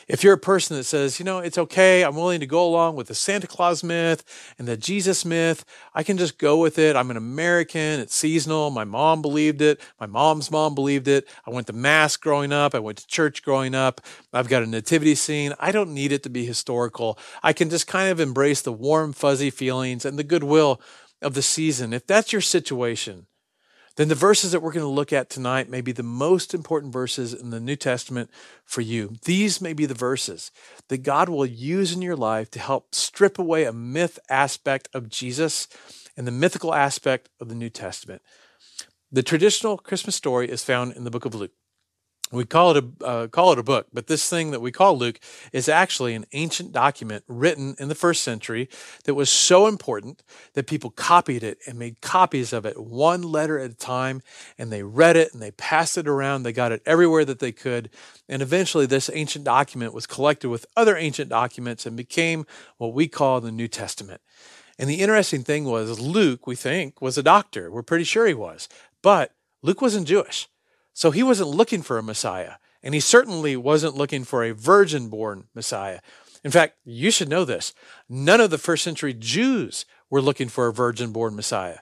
If 0.09 0.23
you're 0.23 0.35
a 0.35 0.39
person 0.39 0.77
that 0.77 0.85
says, 0.85 1.19
you 1.19 1.25
know, 1.25 1.39
it's 1.39 1.59
okay, 1.59 2.03
I'm 2.03 2.17
willing 2.17 2.41
to 2.41 2.47
go 2.47 2.67
along 2.67 2.97
with 2.97 3.09
the 3.09 3.15
Santa 3.15 3.47
Claus 3.47 3.83
myth 3.83 4.25
and 4.59 4.67
the 4.67 4.77
Jesus 4.77 5.25
myth, 5.25 5.65
I 5.95 6.03
can 6.03 6.17
just 6.17 6.39
go 6.39 6.59
with 6.59 6.79
it. 6.79 6.97
I'm 6.97 7.11
an 7.11 7.17
American, 7.17 8.01
it's 8.01 8.15
seasonal. 8.15 8.71
My 8.71 8.85
mom 8.85 9.23
believed 9.23 9.61
it. 9.63 9.81
My 10.01 10.07
mom's 10.07 10.51
mom 10.51 10.75
believed 10.75 11.09
it. 11.09 11.29
I 11.47 11.51
went 11.51 11.67
to 11.69 11.73
Mass 11.73 12.17
growing 12.17 12.53
up. 12.53 12.75
I 12.75 12.79
went 12.79 12.99
to 12.99 13.07
church 13.07 13.43
growing 13.43 13.75
up. 13.75 14.01
I've 14.33 14.49
got 14.49 14.63
a 14.63 14.67
nativity 14.67 15.15
scene. 15.15 15.55
I 15.59 15.73
don't 15.73 15.95
need 15.95 16.13
it 16.13 16.23
to 16.25 16.31
be 16.31 16.45
historical. 16.45 17.19
I 17.43 17.53
can 17.53 17.71
just 17.71 17.87
kind 17.87 18.11
of 18.11 18.21
embrace 18.21 18.63
the 18.63 18.73
warm, 18.73 19.13
fuzzy 19.13 19.51
feelings 19.51 20.05
and 20.05 20.19
the 20.19 20.25
goodwill 20.25 20.81
of 21.23 21.35
the 21.35 21.43
season. 21.43 21.93
If 21.93 22.07
that's 22.07 22.33
your 22.33 22.43
situation, 22.43 23.27
then 23.97 24.09
the 24.09 24.15
verses 24.15 24.53
that 24.53 24.61
we're 24.61 24.73
going 24.73 24.85
to 24.85 24.89
look 24.89 25.13
at 25.13 25.29
tonight 25.29 25.69
may 25.69 25.81
be 25.81 25.93
the 25.93 26.03
most 26.03 26.55
important 26.55 26.93
verses 26.93 27.35
in 27.35 27.51
the 27.51 27.61
New 27.61 27.77
Testament 27.77 28.31
for 28.65 28.83
you. 28.83 29.17
These 29.25 29.61
may 29.61 29.73
be 29.73 29.87
the 29.87 29.95
verses 29.95 30.51
that 30.89 30.99
God 30.99 31.29
will 31.29 31.47
use 31.47 31.95
in 31.95 32.03
your 32.03 32.17
life 32.17 32.51
to 32.53 32.59
help 32.59 32.95
strip 32.95 33.39
away 33.39 33.65
a 33.65 33.73
myth 33.73 34.19
aspect 34.31 34.89
of 34.95 35.09
Jesus 35.09 35.67
and 36.17 36.27
the 36.27 36.33
mythical 36.33 36.75
aspect 36.75 37.31
of 37.41 37.49
the 37.49 37.55
New 37.55 37.71
Testament. 37.71 38.23
The 39.11 39.23
traditional 39.23 39.79
Christmas 39.79 40.15
story 40.15 40.51
is 40.51 40.65
found 40.65 40.93
in 40.93 41.05
the 41.05 41.11
book 41.11 41.25
of 41.25 41.35
Luke. 41.35 41.53
We 42.33 42.45
call 42.45 42.77
it 42.77 42.85
a 42.85 43.05
uh, 43.05 43.27
call 43.29 43.53
it 43.53 43.59
a 43.59 43.63
book, 43.63 43.87
but 43.93 44.09
this 44.09 44.29
thing 44.29 44.51
that 44.51 44.61
we 44.61 44.73
call 44.73 44.99
Luke 44.99 45.21
is 45.53 45.69
actually 45.69 46.13
an 46.15 46.27
ancient 46.33 46.73
document 46.73 47.23
written 47.29 47.77
in 47.79 47.87
the 47.87 47.95
first 47.95 48.25
century 48.25 48.69
that 49.05 49.15
was 49.15 49.31
so 49.31 49.69
important 49.69 50.25
that 50.55 50.67
people 50.67 50.91
copied 50.91 51.45
it 51.45 51.59
and 51.69 51.79
made 51.79 52.01
copies 52.01 52.53
of 52.53 52.67
it 52.67 52.81
one 52.83 53.23
letter 53.23 53.61
at 53.61 53.71
a 53.71 53.75
time, 53.75 54.23
and 54.59 54.73
they 54.73 54.83
read 54.83 55.15
it 55.17 55.33
and 55.33 55.41
they 55.41 55.53
passed 55.53 55.97
it 55.97 56.09
around. 56.09 56.43
They 56.43 56.53
got 56.53 56.73
it 56.73 56.83
everywhere 56.85 57.25
that 57.25 57.39
they 57.39 57.53
could, 57.53 57.91
and 58.29 58.43
eventually 58.43 58.87
this 58.87 59.09
ancient 59.15 59.45
document 59.45 59.95
was 59.95 60.07
collected 60.07 60.49
with 60.49 60.67
other 60.77 60.97
ancient 60.97 61.29
documents 61.29 61.87
and 61.87 61.97
became 61.97 62.45
what 62.77 62.93
we 62.93 63.07
call 63.07 63.41
the 63.41 63.53
New 63.53 63.69
Testament. 63.69 64.21
And 64.81 64.91
the 64.91 65.01
interesting 65.01 65.45
thing 65.45 65.65
was 65.65 66.01
Luke, 66.01 66.45
we 66.45 66.57
think, 66.57 67.01
was 67.01 67.17
a 67.17 67.23
doctor. 67.23 67.71
We're 67.71 67.83
pretty 67.83 68.05
sure 68.05 68.27
he 68.27 68.35
was, 68.35 68.69
but 69.01 69.33
Luke 69.63 69.81
wasn't 69.81 70.09
Jewish. 70.09 70.49
So 70.97 71.11
he 71.11 71.23
wasn't 71.23 71.51
looking 71.51 71.83
for 71.83 71.99
a 71.99 72.03
Messiah, 72.03 72.55
and 72.83 72.95
he 72.95 73.01
certainly 73.01 73.55
wasn't 73.55 73.99
looking 73.99 74.25
for 74.25 74.43
a 74.43 74.55
virgin 74.55 75.11
born 75.11 75.45
Messiah. 75.55 76.01
In 76.43 76.51
fact, 76.51 76.79
you 76.87 77.11
should 77.11 77.29
know 77.29 77.45
this 77.45 77.75
none 78.09 78.41
of 78.41 78.49
the 78.49 78.57
first 78.57 78.83
century 78.83 79.13
Jews 79.13 79.85
were 80.09 80.23
looking 80.23 80.49
for 80.49 80.69
a 80.69 80.73
virgin 80.73 81.13
born 81.13 81.37
Messiah. 81.37 81.81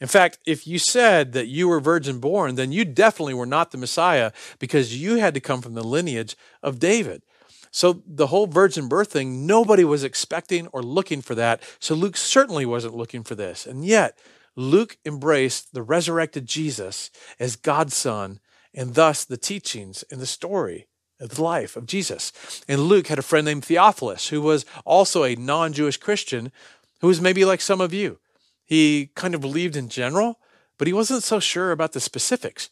In 0.00 0.08
fact, 0.08 0.40
if 0.44 0.66
you 0.66 0.80
said 0.80 1.32
that 1.32 1.46
you 1.46 1.68
were 1.68 1.78
virgin 1.78 2.18
born, 2.18 2.56
then 2.56 2.72
you 2.72 2.84
definitely 2.84 3.34
were 3.34 3.46
not 3.46 3.70
the 3.70 3.78
Messiah 3.78 4.32
because 4.58 5.00
you 5.00 5.14
had 5.14 5.34
to 5.34 5.40
come 5.40 5.62
from 5.62 5.74
the 5.74 5.84
lineage 5.84 6.36
of 6.60 6.80
David. 6.80 7.22
So 7.70 8.02
the 8.04 8.26
whole 8.26 8.48
virgin 8.48 8.88
birth 8.88 9.12
thing, 9.12 9.46
nobody 9.46 9.84
was 9.84 10.02
expecting 10.02 10.66
or 10.72 10.82
looking 10.82 11.22
for 11.22 11.36
that. 11.36 11.62
So 11.78 11.94
Luke 11.94 12.16
certainly 12.16 12.66
wasn't 12.66 12.96
looking 12.96 13.22
for 13.22 13.36
this. 13.36 13.64
And 13.64 13.84
yet, 13.84 14.18
Luke 14.56 14.98
embraced 15.04 15.72
the 15.72 15.82
resurrected 15.82 16.46
Jesus 16.46 17.12
as 17.38 17.54
God's 17.54 17.94
son 17.94 18.40
and 18.76 18.94
thus 18.94 19.24
the 19.24 19.38
teachings 19.38 20.04
and 20.10 20.20
the 20.20 20.26
story 20.26 20.86
of 21.18 21.30
the 21.30 21.42
life 21.42 21.76
of 21.76 21.86
Jesus. 21.86 22.62
And 22.68 22.82
Luke 22.82 23.06
had 23.06 23.18
a 23.18 23.22
friend 23.22 23.46
named 23.46 23.64
Theophilus 23.64 24.28
who 24.28 24.42
was 24.42 24.66
also 24.84 25.24
a 25.24 25.34
non 25.34 25.72
Jewish 25.72 25.96
Christian 25.96 26.52
who 27.00 27.08
was 27.08 27.20
maybe 27.20 27.44
like 27.44 27.60
some 27.60 27.80
of 27.80 27.94
you. 27.94 28.18
He 28.64 29.10
kind 29.14 29.34
of 29.34 29.40
believed 29.40 29.76
in 29.76 29.88
general, 29.88 30.38
but 30.78 30.86
he 30.86 30.92
wasn't 30.92 31.22
so 31.22 31.40
sure 31.40 31.72
about 31.72 31.92
the 31.92 32.00
specifics. 32.00 32.68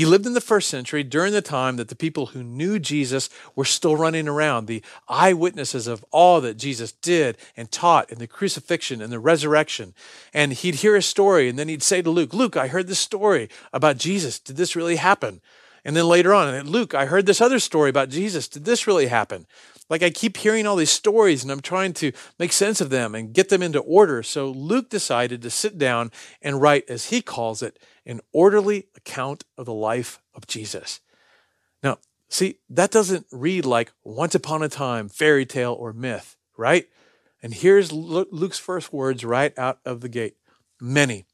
He 0.00 0.06
lived 0.06 0.24
in 0.24 0.32
the 0.32 0.40
first 0.40 0.70
century 0.70 1.04
during 1.04 1.34
the 1.34 1.42
time 1.42 1.76
that 1.76 1.88
the 1.88 1.94
people 1.94 2.28
who 2.28 2.42
knew 2.42 2.78
Jesus 2.78 3.28
were 3.54 3.66
still 3.66 3.96
running 3.96 4.28
around, 4.28 4.64
the 4.64 4.82
eyewitnesses 5.10 5.86
of 5.86 6.02
all 6.10 6.40
that 6.40 6.56
Jesus 6.56 6.90
did 6.90 7.36
and 7.54 7.70
taught 7.70 8.10
in 8.10 8.18
the 8.18 8.26
crucifixion 8.26 9.02
and 9.02 9.12
the 9.12 9.18
resurrection. 9.18 9.92
And 10.32 10.54
he'd 10.54 10.76
hear 10.76 10.96
a 10.96 11.02
story 11.02 11.50
and 11.50 11.58
then 11.58 11.68
he'd 11.68 11.82
say 11.82 12.00
to 12.00 12.08
Luke, 12.08 12.32
Luke, 12.32 12.56
I 12.56 12.68
heard 12.68 12.86
this 12.86 12.98
story 12.98 13.50
about 13.74 13.98
Jesus. 13.98 14.38
Did 14.38 14.56
this 14.56 14.74
really 14.74 14.96
happen? 14.96 15.42
And 15.84 15.94
then 15.94 16.08
later 16.08 16.32
on, 16.32 16.66
Luke, 16.66 16.94
I 16.94 17.04
heard 17.04 17.26
this 17.26 17.42
other 17.42 17.58
story 17.58 17.90
about 17.90 18.08
Jesus. 18.08 18.48
Did 18.48 18.64
this 18.64 18.86
really 18.86 19.08
happen? 19.08 19.46
Like 19.90 20.02
I 20.02 20.08
keep 20.08 20.38
hearing 20.38 20.66
all 20.66 20.76
these 20.76 20.88
stories 20.88 21.42
and 21.42 21.52
I'm 21.52 21.60
trying 21.60 21.92
to 21.94 22.12
make 22.38 22.52
sense 22.52 22.80
of 22.80 22.88
them 22.88 23.14
and 23.14 23.34
get 23.34 23.50
them 23.50 23.62
into 23.62 23.80
order. 23.80 24.22
So 24.22 24.48
Luke 24.48 24.88
decided 24.88 25.42
to 25.42 25.50
sit 25.50 25.76
down 25.76 26.10
and 26.40 26.58
write, 26.58 26.88
as 26.88 27.10
he 27.10 27.20
calls 27.20 27.60
it, 27.60 27.78
an 28.06 28.20
orderly 28.32 28.88
account 28.96 29.44
of 29.56 29.66
the 29.66 29.74
life 29.74 30.20
of 30.34 30.46
Jesus. 30.46 31.00
Now, 31.82 31.98
see, 32.28 32.58
that 32.68 32.90
doesn't 32.90 33.26
read 33.30 33.64
like 33.64 33.92
once 34.04 34.34
upon 34.34 34.62
a 34.62 34.68
time, 34.68 35.08
fairy 35.08 35.46
tale, 35.46 35.72
or 35.72 35.92
myth, 35.92 36.36
right? 36.56 36.88
And 37.42 37.54
here's 37.54 37.92
Luke's 37.92 38.58
first 38.58 38.92
words 38.92 39.24
right 39.24 39.56
out 39.58 39.78
of 39.84 40.00
the 40.00 40.08
gate 40.08 40.36
many. 40.80 41.24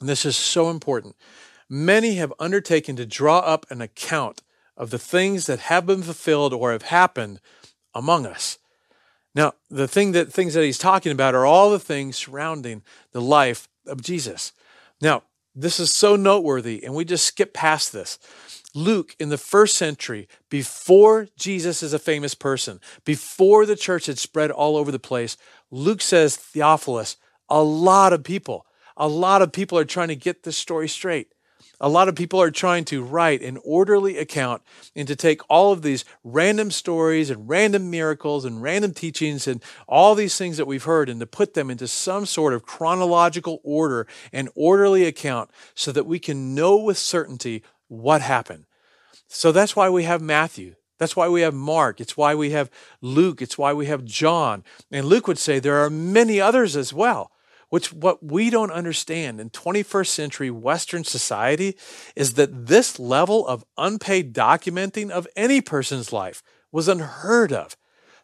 And 0.00 0.08
this 0.08 0.24
is 0.24 0.36
so 0.36 0.70
important. 0.70 1.16
Many 1.68 2.16
have 2.16 2.32
undertaken 2.38 2.96
to 2.96 3.06
draw 3.06 3.38
up 3.38 3.66
an 3.70 3.80
account 3.80 4.42
of 4.76 4.90
the 4.90 4.98
things 4.98 5.46
that 5.46 5.60
have 5.60 5.86
been 5.86 6.02
fulfilled 6.02 6.52
or 6.52 6.72
have 6.72 6.82
happened 6.82 7.40
among 7.94 8.26
us. 8.26 8.58
Now, 9.34 9.52
the 9.68 9.86
thing 9.86 10.12
that 10.12 10.32
things 10.32 10.54
that 10.54 10.64
he's 10.64 10.78
talking 10.78 11.12
about 11.12 11.34
are 11.34 11.46
all 11.46 11.70
the 11.70 11.78
things 11.78 12.16
surrounding 12.16 12.82
the 13.12 13.20
life 13.20 13.68
of 13.86 14.02
Jesus. 14.02 14.52
Now, 15.00 15.22
this 15.62 15.80
is 15.80 15.92
so 15.92 16.16
noteworthy, 16.16 16.82
and 16.84 16.94
we 16.94 17.04
just 17.04 17.26
skip 17.26 17.54
past 17.54 17.92
this. 17.92 18.18
Luke, 18.74 19.16
in 19.18 19.30
the 19.30 19.38
first 19.38 19.76
century, 19.76 20.28
before 20.48 21.26
Jesus 21.36 21.82
is 21.82 21.92
a 21.92 21.98
famous 21.98 22.34
person, 22.34 22.80
before 23.04 23.66
the 23.66 23.76
church 23.76 24.06
had 24.06 24.18
spread 24.18 24.50
all 24.50 24.76
over 24.76 24.92
the 24.92 24.98
place, 24.98 25.36
Luke 25.70 26.00
says, 26.00 26.36
Theophilus, 26.36 27.16
a 27.48 27.62
lot 27.62 28.12
of 28.12 28.22
people, 28.22 28.66
a 28.96 29.08
lot 29.08 29.42
of 29.42 29.52
people 29.52 29.76
are 29.78 29.84
trying 29.84 30.08
to 30.08 30.16
get 30.16 30.44
this 30.44 30.56
story 30.56 30.88
straight. 30.88 31.32
A 31.82 31.88
lot 31.88 32.08
of 32.08 32.14
people 32.14 32.42
are 32.42 32.50
trying 32.50 32.84
to 32.86 33.02
write 33.02 33.40
an 33.40 33.58
orderly 33.64 34.18
account 34.18 34.60
and 34.94 35.08
to 35.08 35.16
take 35.16 35.40
all 35.48 35.72
of 35.72 35.80
these 35.80 36.04
random 36.22 36.70
stories 36.70 37.30
and 37.30 37.48
random 37.48 37.90
miracles 37.90 38.44
and 38.44 38.62
random 38.62 38.92
teachings 38.92 39.48
and 39.48 39.62
all 39.88 40.14
these 40.14 40.36
things 40.36 40.58
that 40.58 40.66
we've 40.66 40.84
heard 40.84 41.08
and 41.08 41.20
to 41.20 41.26
put 41.26 41.54
them 41.54 41.70
into 41.70 41.88
some 41.88 42.26
sort 42.26 42.52
of 42.52 42.66
chronological 42.66 43.60
order 43.64 44.06
and 44.30 44.50
orderly 44.54 45.06
account 45.06 45.50
so 45.74 45.90
that 45.90 46.04
we 46.04 46.18
can 46.18 46.54
know 46.54 46.76
with 46.76 46.98
certainty 46.98 47.62
what 47.88 48.20
happened. 48.20 48.66
So 49.26 49.50
that's 49.50 49.74
why 49.74 49.88
we 49.88 50.04
have 50.04 50.20
Matthew. 50.20 50.74
That's 50.98 51.16
why 51.16 51.28
we 51.30 51.40
have 51.40 51.54
Mark. 51.54 51.98
It's 51.98 52.14
why 52.14 52.34
we 52.34 52.50
have 52.50 52.70
Luke. 53.00 53.40
It's 53.40 53.56
why 53.56 53.72
we 53.72 53.86
have 53.86 54.04
John. 54.04 54.64
And 54.92 55.06
Luke 55.06 55.26
would 55.26 55.38
say 55.38 55.58
there 55.58 55.78
are 55.78 55.88
many 55.88 56.42
others 56.42 56.76
as 56.76 56.92
well 56.92 57.32
which 57.70 57.92
what 57.92 58.22
we 58.22 58.50
don't 58.50 58.72
understand 58.72 59.40
in 59.40 59.48
21st 59.48 60.08
century 60.08 60.50
Western 60.50 61.04
society 61.04 61.76
is 62.14 62.34
that 62.34 62.66
this 62.66 62.98
level 62.98 63.46
of 63.46 63.64
unpaid 63.78 64.34
documenting 64.34 65.10
of 65.10 65.26
any 65.34 65.60
person's 65.60 66.12
life 66.12 66.42
was 66.70 66.88
unheard 66.88 67.52
of. 67.52 67.76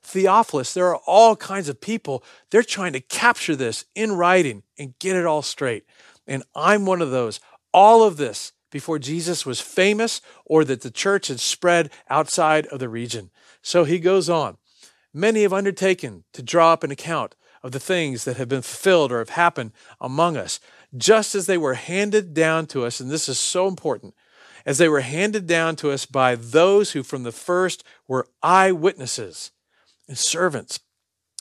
Theophilus, 0.02 0.74
there 0.74 0.86
are 0.86 1.00
all 1.06 1.34
kinds 1.34 1.68
of 1.68 1.80
people, 1.80 2.22
they're 2.50 2.62
trying 2.62 2.92
to 2.92 3.00
capture 3.00 3.56
this 3.56 3.86
in 3.94 4.12
writing 4.12 4.62
and 4.78 4.98
get 4.98 5.16
it 5.16 5.26
all 5.26 5.42
straight. 5.42 5.84
And 6.26 6.42
I'm 6.54 6.86
one 6.86 7.02
of 7.02 7.10
those. 7.10 7.40
All 7.72 8.04
of 8.04 8.16
this 8.16 8.52
before 8.70 8.98
Jesus 8.98 9.46
was 9.46 9.60
famous 9.60 10.20
or 10.44 10.64
that 10.64 10.82
the 10.82 10.90
church 10.90 11.28
had 11.28 11.40
spread 11.40 11.90
outside 12.08 12.66
of 12.66 12.78
the 12.78 12.88
region. 12.88 13.30
So 13.62 13.84
he 13.84 13.98
goes 13.98 14.28
on. 14.28 14.58
Many 15.12 15.42
have 15.42 15.52
undertaken 15.52 16.24
to 16.34 16.42
draw 16.42 16.72
up 16.72 16.84
an 16.84 16.90
account 16.90 17.34
of 17.66 17.72
the 17.72 17.80
things 17.80 18.24
that 18.24 18.36
have 18.36 18.48
been 18.48 18.62
fulfilled 18.62 19.10
or 19.10 19.18
have 19.18 19.30
happened 19.30 19.72
among 20.00 20.36
us, 20.36 20.60
just 20.96 21.34
as 21.34 21.46
they 21.46 21.58
were 21.58 21.74
handed 21.74 22.32
down 22.32 22.64
to 22.64 22.84
us, 22.84 23.00
and 23.00 23.10
this 23.10 23.28
is 23.28 23.40
so 23.40 23.66
important, 23.66 24.14
as 24.64 24.78
they 24.78 24.88
were 24.88 25.00
handed 25.00 25.48
down 25.48 25.74
to 25.74 25.90
us 25.90 26.06
by 26.06 26.36
those 26.36 26.92
who 26.92 27.02
from 27.02 27.24
the 27.24 27.32
first 27.32 27.82
were 28.06 28.28
eyewitnesses 28.40 29.50
and 30.06 30.16
servants 30.16 30.78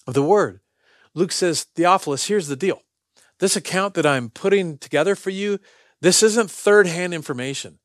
of 0.08 0.16
the 0.16 0.24
word. 0.24 0.62
Luke 1.14 1.32
says, 1.32 1.66
Theophilus, 1.76 2.26
here's 2.26 2.48
the 2.48 2.56
deal. 2.56 2.82
This 3.38 3.56
account 3.56 3.94
that 3.94 4.06
I'm 4.08 4.32
putting 4.32 4.80
together 4.80 5.16
for 5.16 5.30
you, 5.30 5.60
this 6.02 6.24
isn't 6.24 6.50
third 6.50 6.88
hand 6.88 7.14
information. 7.14 7.78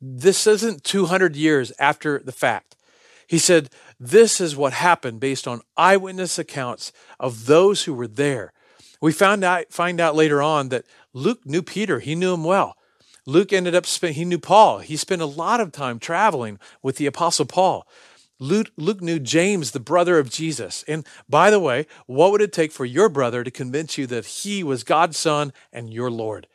This 0.00 0.46
isn't 0.46 0.82
200 0.82 1.36
years 1.36 1.72
after 1.78 2.20
the 2.20 2.32
fact. 2.32 2.74
He 3.26 3.38
said, 3.38 3.68
This 4.04 4.40
is 4.40 4.56
what 4.56 4.72
happened 4.72 5.20
based 5.20 5.46
on 5.46 5.62
eyewitness 5.76 6.36
accounts 6.36 6.92
of 7.20 7.46
those 7.46 7.84
who 7.84 7.94
were 7.94 8.08
there. 8.08 8.52
We 9.00 9.12
found 9.12 9.44
out, 9.44 9.72
find 9.72 10.00
out 10.00 10.16
later 10.16 10.42
on 10.42 10.70
that 10.70 10.86
Luke 11.12 11.46
knew 11.46 11.62
Peter, 11.62 12.00
he 12.00 12.16
knew 12.16 12.34
him 12.34 12.42
well. 12.42 12.76
Luke 13.26 13.52
ended 13.52 13.76
up 13.76 13.86
spending, 13.86 14.16
he 14.16 14.24
knew 14.24 14.40
Paul. 14.40 14.80
He 14.80 14.96
spent 14.96 15.22
a 15.22 15.26
lot 15.26 15.60
of 15.60 15.70
time 15.70 16.00
traveling 16.00 16.58
with 16.82 16.96
the 16.96 17.06
Apostle 17.06 17.46
Paul. 17.46 17.86
Luke, 18.40 18.72
Luke 18.76 19.00
knew 19.00 19.20
James, 19.20 19.70
the 19.70 19.78
brother 19.78 20.18
of 20.18 20.30
Jesus. 20.30 20.84
And 20.88 21.06
by 21.28 21.48
the 21.48 21.60
way, 21.60 21.86
what 22.06 22.32
would 22.32 22.42
it 22.42 22.52
take 22.52 22.72
for 22.72 22.84
your 22.84 23.08
brother 23.08 23.44
to 23.44 23.52
convince 23.52 23.96
you 23.96 24.08
that 24.08 24.26
he 24.26 24.64
was 24.64 24.82
God's 24.82 25.16
son 25.16 25.52
and 25.72 25.94
your 25.94 26.10
Lord? 26.10 26.48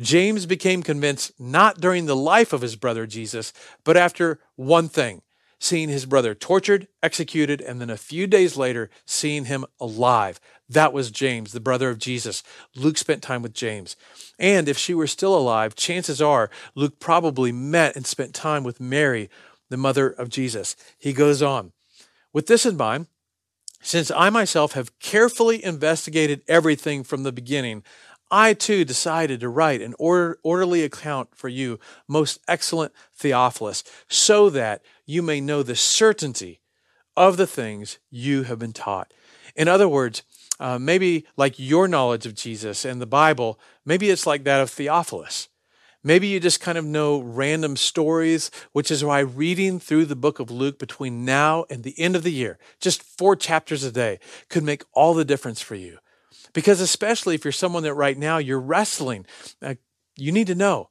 James 0.00 0.46
became 0.46 0.82
convinced 0.82 1.38
not 1.38 1.82
during 1.82 2.06
the 2.06 2.16
life 2.16 2.54
of 2.54 2.62
his 2.62 2.76
brother 2.76 3.06
Jesus, 3.06 3.52
but 3.84 3.98
after 3.98 4.40
one 4.56 4.88
thing 4.88 5.20
seeing 5.58 5.88
his 5.88 6.06
brother 6.06 6.34
tortured, 6.34 6.88
executed, 7.02 7.60
and 7.60 7.80
then 7.80 7.90
a 7.90 7.96
few 7.96 8.26
days 8.26 8.56
later, 8.56 8.90
seeing 9.04 9.46
him 9.46 9.64
alive. 9.80 10.40
That 10.68 10.92
was 10.92 11.10
James, 11.10 11.52
the 11.52 11.60
brother 11.60 11.88
of 11.90 11.98
Jesus. 11.98 12.42
Luke 12.76 12.98
spent 12.98 13.22
time 13.22 13.42
with 13.42 13.54
James. 13.54 13.96
And 14.38 14.68
if 14.68 14.78
she 14.78 14.94
were 14.94 15.06
still 15.06 15.36
alive, 15.36 15.74
chances 15.74 16.22
are 16.22 16.50
Luke 16.74 17.00
probably 17.00 17.52
met 17.52 17.96
and 17.96 18.06
spent 18.06 18.34
time 18.34 18.64
with 18.64 18.80
Mary, 18.80 19.30
the 19.70 19.76
mother 19.76 20.08
of 20.08 20.28
Jesus. 20.28 20.76
He 20.98 21.12
goes 21.12 21.42
on. 21.42 21.72
With 22.32 22.46
this 22.46 22.66
in 22.66 22.76
mind, 22.76 23.06
since 23.80 24.10
I 24.10 24.30
myself 24.30 24.72
have 24.72 24.98
carefully 24.98 25.64
investigated 25.64 26.42
everything 26.48 27.04
from 27.04 27.22
the 27.22 27.32
beginning, 27.32 27.82
I 28.30 28.54
too 28.54 28.84
decided 28.84 29.40
to 29.40 29.48
write 29.48 29.80
an 29.80 29.94
order, 29.98 30.38
orderly 30.42 30.84
account 30.84 31.30
for 31.34 31.48
you, 31.48 31.78
most 32.06 32.40
excellent 32.46 32.92
Theophilus, 33.14 33.84
so 34.08 34.50
that 34.50 34.82
you 35.06 35.22
may 35.22 35.40
know 35.40 35.62
the 35.62 35.76
certainty 35.76 36.60
of 37.16 37.36
the 37.36 37.46
things 37.46 37.98
you 38.10 38.44
have 38.44 38.58
been 38.58 38.72
taught. 38.72 39.12
In 39.56 39.66
other 39.66 39.88
words, 39.88 40.22
uh, 40.60 40.78
maybe 40.78 41.26
like 41.36 41.58
your 41.58 41.88
knowledge 41.88 42.26
of 42.26 42.34
Jesus 42.34 42.84
and 42.84 43.00
the 43.00 43.06
Bible, 43.06 43.58
maybe 43.84 44.10
it's 44.10 44.26
like 44.26 44.44
that 44.44 44.60
of 44.60 44.70
Theophilus. 44.70 45.48
Maybe 46.04 46.28
you 46.28 46.38
just 46.38 46.60
kind 46.60 46.78
of 46.78 46.84
know 46.84 47.20
random 47.20 47.76
stories, 47.76 48.50
which 48.72 48.90
is 48.90 49.04
why 49.04 49.18
reading 49.18 49.80
through 49.80 50.04
the 50.04 50.16
book 50.16 50.38
of 50.38 50.50
Luke 50.50 50.78
between 50.78 51.24
now 51.24 51.64
and 51.68 51.82
the 51.82 51.98
end 51.98 52.14
of 52.14 52.22
the 52.22 52.32
year, 52.32 52.58
just 52.80 53.02
four 53.02 53.34
chapters 53.34 53.82
a 53.82 53.90
day, 53.90 54.20
could 54.48 54.62
make 54.62 54.84
all 54.92 55.12
the 55.12 55.24
difference 55.24 55.60
for 55.60 55.74
you. 55.74 55.98
Because 56.52 56.80
especially 56.80 57.34
if 57.34 57.44
you're 57.44 57.52
someone 57.52 57.82
that 57.82 57.94
right 57.94 58.18
now 58.18 58.38
you're 58.38 58.60
wrestling, 58.60 59.26
uh, 59.62 59.74
you 60.16 60.32
need 60.32 60.46
to 60.48 60.54
know 60.54 60.90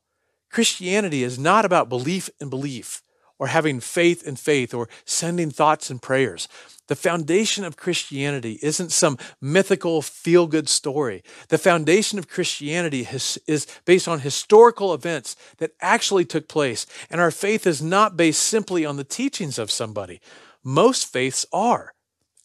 Christianity 0.51 1.23
is 1.23 1.37
not 1.37 1.65
about 1.65 1.89
belief 1.89 2.29
in 2.39 2.49
belief 2.49 3.01
or 3.39 3.47
having 3.47 3.79
faith 3.79 4.25
in 4.25 4.35
faith 4.35 4.73
or 4.73 4.89
sending 5.05 5.51
thoughts 5.51 5.89
and 5.89 6.01
prayers. 6.01 6.47
The 6.87 6.95
foundation 6.95 7.63
of 7.65 7.77
Christianity 7.77 8.59
isn't 8.61 8.91
some 8.91 9.17
mythical 9.41 10.01
feel 10.01 10.47
good 10.47 10.69
story. 10.69 11.21
The 11.49 11.57
foundation 11.57 12.17
of 12.17 12.29
Christianity 12.29 13.07
is, 13.11 13.37
is 13.45 13.67
based 13.85 14.07
on 14.07 14.21
historical 14.21 14.93
events 14.93 15.35
that 15.57 15.71
actually 15.81 16.25
took 16.25 16.47
place. 16.47 16.85
And 17.09 17.19
our 17.19 17.31
faith 17.31 17.67
is 17.67 17.81
not 17.81 18.17
based 18.17 18.41
simply 18.41 18.85
on 18.85 18.97
the 18.97 19.03
teachings 19.03 19.59
of 19.59 19.69
somebody. 19.69 20.21
Most 20.63 21.11
faiths 21.11 21.45
are. 21.51 21.93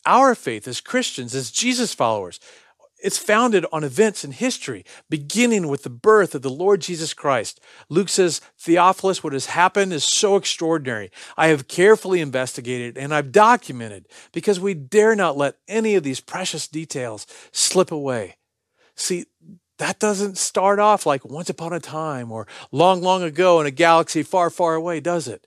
Our 0.05 0.35
faith 0.35 0.67
as 0.67 0.81
Christians, 0.81 1.35
as 1.35 1.53
Jesus 1.53 1.95
followers, 1.95 2.41
it's 3.03 3.19
founded 3.19 3.67
on 3.73 3.85
events 3.85 4.25
in 4.25 4.33
history, 4.33 4.85
beginning 5.11 5.69
with 5.69 5.83
the 5.83 5.91
birth 5.91 6.35
of 6.35 6.43
the 6.43 6.51
Lord 6.51 6.81
Jesus 6.81 7.13
Christ. 7.15 7.61
Luke 7.89 8.09
says, 8.09 8.41
Theophilus, 8.59 9.23
what 9.23 9.33
has 9.33 9.47
happened 9.47 9.93
is 9.93 10.05
so 10.05 10.37
extraordinary. 10.37 11.11
I 11.37 11.49
have 11.49 11.69
carefully 11.69 12.21
investigated 12.21 12.97
and 12.97 13.13
I've 13.13 13.33
documented 13.33 14.07
because 14.33 14.61
we 14.61 14.75
dare 14.75 15.15
not 15.15 15.37
let 15.37 15.57
any 15.69 15.95
of 15.95 16.03
these 16.03 16.21
precious 16.21 16.69
details 16.69 17.27
slip 17.51 17.91
away. 17.91 18.37
See, 18.95 19.27
that 19.79 19.99
doesn't 19.99 20.39
start 20.39 20.79
off 20.79 21.07
like 21.07 21.25
once 21.25 21.51
upon 21.51 21.73
a 21.73 21.81
time 21.81 22.31
or 22.31 22.47
long, 22.71 23.03
long 23.03 23.23
ago 23.23 23.61
in 23.61 23.67
a 23.67 23.71
galaxy 23.71 24.23
far, 24.23 24.49
far 24.49 24.75
away, 24.75 25.01
does 25.01 25.27
it? 25.27 25.47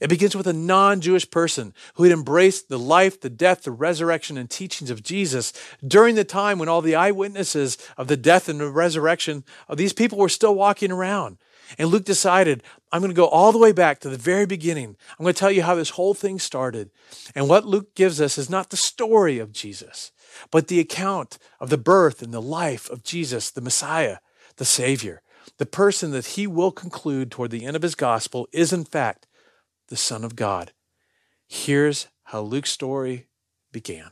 It 0.00 0.08
begins 0.08 0.36
with 0.36 0.46
a 0.46 0.52
non 0.52 1.00
Jewish 1.00 1.30
person 1.30 1.72
who 1.94 2.04
had 2.04 2.12
embraced 2.12 2.68
the 2.68 2.78
life, 2.78 3.20
the 3.20 3.30
death, 3.30 3.62
the 3.62 3.70
resurrection, 3.70 4.36
and 4.36 4.48
teachings 4.48 4.90
of 4.90 5.02
Jesus 5.02 5.52
during 5.86 6.14
the 6.14 6.24
time 6.24 6.58
when 6.58 6.68
all 6.68 6.82
the 6.82 6.94
eyewitnesses 6.94 7.78
of 7.96 8.08
the 8.08 8.16
death 8.16 8.48
and 8.48 8.60
the 8.60 8.70
resurrection 8.70 9.44
of 9.68 9.76
these 9.76 9.92
people 9.92 10.18
were 10.18 10.28
still 10.28 10.54
walking 10.54 10.92
around. 10.92 11.38
And 11.78 11.88
Luke 11.88 12.04
decided, 12.04 12.62
I'm 12.92 13.00
going 13.00 13.10
to 13.10 13.16
go 13.16 13.26
all 13.26 13.52
the 13.52 13.58
way 13.58 13.72
back 13.72 13.98
to 14.00 14.08
the 14.08 14.16
very 14.16 14.46
beginning. 14.46 14.96
I'm 15.18 15.24
going 15.24 15.34
to 15.34 15.38
tell 15.38 15.50
you 15.50 15.62
how 15.62 15.74
this 15.74 15.90
whole 15.90 16.14
thing 16.14 16.38
started. 16.38 16.90
And 17.34 17.48
what 17.48 17.66
Luke 17.66 17.94
gives 17.94 18.20
us 18.20 18.38
is 18.38 18.48
not 18.48 18.70
the 18.70 18.76
story 18.76 19.38
of 19.38 19.52
Jesus, 19.52 20.12
but 20.50 20.68
the 20.68 20.80
account 20.80 21.38
of 21.60 21.70
the 21.70 21.78
birth 21.78 22.22
and 22.22 22.32
the 22.32 22.42
life 22.42 22.88
of 22.88 23.02
Jesus, 23.02 23.50
the 23.50 23.60
Messiah, 23.60 24.18
the 24.56 24.64
Savior. 24.64 25.22
The 25.58 25.66
person 25.66 26.10
that 26.12 26.26
he 26.26 26.46
will 26.46 26.70
conclude 26.70 27.30
toward 27.30 27.50
the 27.50 27.64
end 27.64 27.76
of 27.76 27.82
his 27.82 27.94
gospel 27.94 28.46
is, 28.52 28.72
in 28.72 28.84
fact, 28.84 29.25
the 29.88 29.96
Son 29.96 30.24
of 30.24 30.36
God. 30.36 30.72
Here's 31.46 32.08
how 32.24 32.42
Luke's 32.42 32.70
story 32.70 33.28
began. 33.70 34.10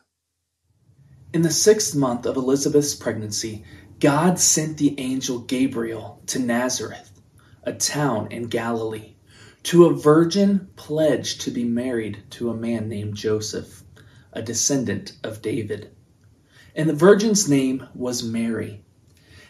In 1.32 1.42
the 1.42 1.50
sixth 1.50 1.96
month 1.96 2.26
of 2.26 2.36
Elizabeth's 2.36 2.94
pregnancy, 2.94 3.64
God 3.98 4.38
sent 4.38 4.78
the 4.78 4.98
angel 5.00 5.40
Gabriel 5.40 6.22
to 6.26 6.38
Nazareth, 6.38 7.20
a 7.64 7.72
town 7.72 8.30
in 8.30 8.48
Galilee, 8.48 9.16
to 9.64 9.86
a 9.86 9.94
virgin 9.94 10.68
pledged 10.76 11.40
to 11.40 11.50
be 11.50 11.64
married 11.64 12.22
to 12.30 12.50
a 12.50 12.56
man 12.56 12.88
named 12.88 13.16
Joseph, 13.16 13.82
a 14.32 14.42
descendant 14.42 15.14
of 15.24 15.42
David. 15.42 15.90
And 16.76 16.88
the 16.88 16.94
virgin's 16.94 17.48
name 17.48 17.88
was 17.94 18.22
Mary. 18.22 18.84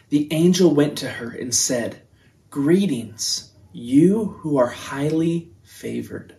The 0.09 0.31
angel 0.31 0.73
went 0.73 0.97
to 0.99 1.09
her 1.09 1.29
and 1.29 1.53
said, 1.53 2.01
Greetings, 2.49 3.51
you 3.73 4.37
who 4.39 4.57
are 4.57 4.67
highly 4.67 5.54
favored. 5.85 6.35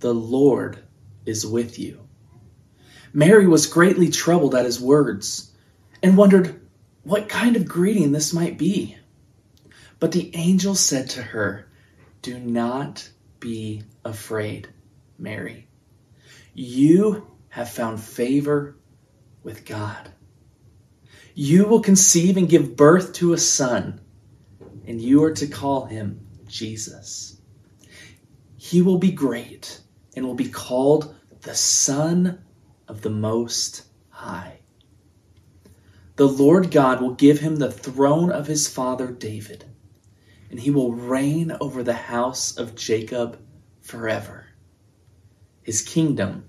The 0.00 0.14
Lord 0.14 0.78
is 1.26 1.46
with 1.46 1.78
you. 1.78 2.08
Mary 3.12 3.46
was 3.46 3.66
greatly 3.66 4.08
troubled 4.08 4.54
at 4.54 4.64
his 4.64 4.80
words 4.80 5.52
and 6.02 6.16
wondered 6.16 6.58
what 7.02 7.28
kind 7.28 7.56
of 7.56 7.68
greeting 7.68 8.12
this 8.12 8.32
might 8.32 8.56
be. 8.56 8.96
But 10.00 10.12
the 10.12 10.34
angel 10.34 10.74
said 10.74 11.10
to 11.10 11.22
her, 11.22 11.68
Do 12.22 12.38
not 12.38 13.10
be 13.40 13.82
afraid, 14.06 14.70
Mary. 15.18 15.68
You 16.54 17.26
have 17.50 17.68
found 17.68 18.00
favor 18.00 18.74
with 19.42 19.66
God. 19.66 20.10
You 21.34 21.66
will 21.66 21.80
conceive 21.80 22.38
and 22.38 22.48
give 22.48 22.74
birth 22.74 23.12
to 23.14 23.34
a 23.34 23.38
son, 23.38 24.00
and 24.86 24.98
you 24.98 25.24
are 25.24 25.32
to 25.32 25.46
call 25.46 25.84
him 25.84 26.26
Jesus. 26.48 27.35
He 28.68 28.82
will 28.82 28.98
be 28.98 29.12
great 29.12 29.80
and 30.16 30.26
will 30.26 30.34
be 30.34 30.48
called 30.48 31.14
the 31.42 31.54
Son 31.54 32.42
of 32.88 33.02
the 33.02 33.10
Most 33.10 33.84
High. 34.08 34.58
The 36.16 36.26
Lord 36.26 36.72
God 36.72 37.00
will 37.00 37.14
give 37.14 37.38
him 37.38 37.56
the 37.56 37.70
throne 37.70 38.32
of 38.32 38.48
his 38.48 38.66
father 38.66 39.12
David, 39.12 39.66
and 40.50 40.58
he 40.58 40.72
will 40.72 40.92
reign 40.92 41.56
over 41.60 41.84
the 41.84 41.92
house 41.92 42.56
of 42.56 42.74
Jacob 42.74 43.38
forever. 43.82 44.46
His 45.62 45.80
kingdom 45.80 46.46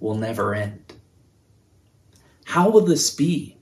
will 0.00 0.16
never 0.16 0.56
end. 0.56 0.94
How 2.46 2.68
will 2.68 2.84
this 2.84 3.14
be? 3.14 3.58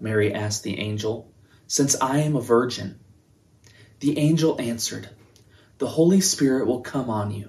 Mary 0.00 0.32
asked 0.32 0.62
the 0.62 0.78
angel, 0.78 1.30
since 1.66 1.94
I 2.00 2.20
am 2.20 2.36
a 2.36 2.40
virgin. 2.40 2.98
The 3.98 4.16
angel 4.16 4.58
answered, 4.58 5.10
the 5.80 5.88
Holy 5.88 6.20
Spirit 6.20 6.66
will 6.66 6.82
come 6.82 7.08
on 7.08 7.30
you, 7.30 7.48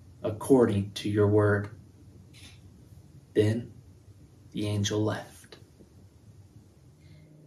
according 0.23 0.91
to 0.91 1.09
your 1.09 1.27
word. 1.27 1.69
Then 3.33 3.71
the 4.51 4.67
angel 4.67 5.03
left. 5.03 5.57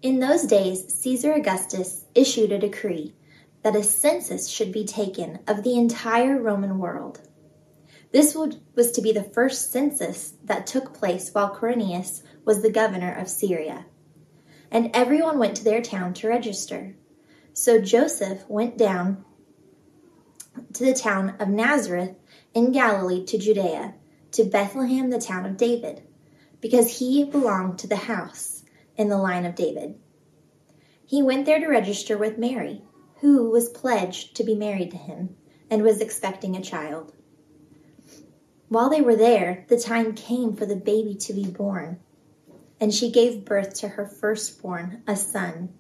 In 0.03 0.21
those 0.21 0.43
days, 0.43 0.93
Caesar 1.01 1.33
Augustus 1.33 2.05
issued 2.15 2.53
a 2.53 2.59
decree 2.59 3.15
that 3.63 3.77
a 3.77 3.83
census 3.83 4.49
should 4.49 4.73
be 4.73 4.85
taken 4.85 5.39
of 5.47 5.63
the 5.63 5.79
entire 5.79 6.39
Roman 6.41 6.79
world. 6.79 7.21
This 8.13 8.35
was 8.35 8.93
to 8.93 9.03
be 9.03 9.13
the 9.13 9.25
first 9.25 9.73
census 9.73 10.35
that 10.45 10.67
took 10.67 10.95
place 10.95 11.31
while 11.33 11.55
Quirinius 11.57 12.23
was 12.45 12.63
the 12.63 12.71
governor 12.71 13.13
of 13.13 13.29
Syria. 13.29 13.87
And 14.71 14.91
everyone 14.95 15.39
went 15.39 15.57
to 15.57 15.65
their 15.65 15.81
town 15.81 16.15
to 16.15 16.29
register. 16.29 16.95
So 17.55 17.81
Joseph 17.81 18.45
went 18.49 18.77
down 18.77 19.25
to 20.75 20.85
the 20.85 20.95
town 20.95 21.35
of 21.41 21.49
Nazareth 21.49 22.15
in 22.55 22.71
Galilee 22.71 23.25
to 23.27 23.37
Judea, 23.37 23.95
to 24.31 24.45
Bethlehem, 24.45 25.11
the 25.11 25.21
town 25.21 25.45
of 25.45 25.57
David, 25.57 26.03
because 26.61 26.99
he 26.99 27.25
belonged 27.25 27.81
to 27.81 27.88
the 27.88 27.97
house 27.97 28.62
in 28.97 29.09
the 29.09 29.19
line 29.19 29.45
of 29.45 29.57
David. 29.57 29.99
He 31.05 31.23
went 31.23 31.47
there 31.47 31.59
to 31.59 31.67
register 31.67 32.17
with 32.17 32.38
Mary, 32.38 32.83
who 33.21 33.51
was 33.51 33.69
pledged 33.69 34.37
to 34.37 34.45
be 34.45 34.55
married 34.55 34.93
to 34.93 34.97
him 34.97 35.37
and 35.69 35.83
was 35.83 36.01
expecting 36.01 36.57
a 36.57 36.62
child. 36.62 37.12
While 38.69 38.88
they 38.88 39.01
were 39.01 39.17
there, 39.17 39.64
the 39.69 39.79
time 39.79 40.14
came 40.14 40.55
for 40.55 40.64
the 40.64 40.77
baby 40.77 41.14
to 41.17 41.33
be 41.33 41.47
born, 41.47 42.01
and 42.81 42.95
she 42.95 43.11
gave 43.11 43.45
birth 43.45 43.75
to 43.81 43.88
her 43.88 44.07
firstborn, 44.07 45.03
a 45.07 45.17
son. 45.17 45.75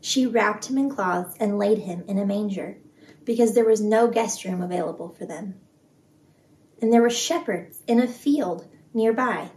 She 0.00 0.26
wrapped 0.26 0.66
him 0.66 0.78
in 0.78 0.90
cloths 0.90 1.36
and 1.40 1.58
laid 1.58 1.78
him 1.78 2.04
in 2.08 2.18
a 2.18 2.26
manger, 2.26 2.78
because 3.24 3.54
there 3.54 3.64
was 3.64 3.80
no 3.80 4.08
guest 4.08 4.44
room 4.44 4.60
available 4.60 5.08
for 5.08 5.24
them. 5.24 5.54
And 6.84 6.92
there 6.92 7.00
were 7.00 7.08
shepherds 7.08 7.80
in 7.86 7.98
a 7.98 8.06
field 8.06 8.68
nearby, 8.92 9.50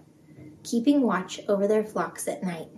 keeping 0.63 1.01
watch 1.01 1.41
over 1.49 1.67
their 1.67 1.83
flocks 1.83 2.25
at 2.25 2.41
night. 2.41 2.69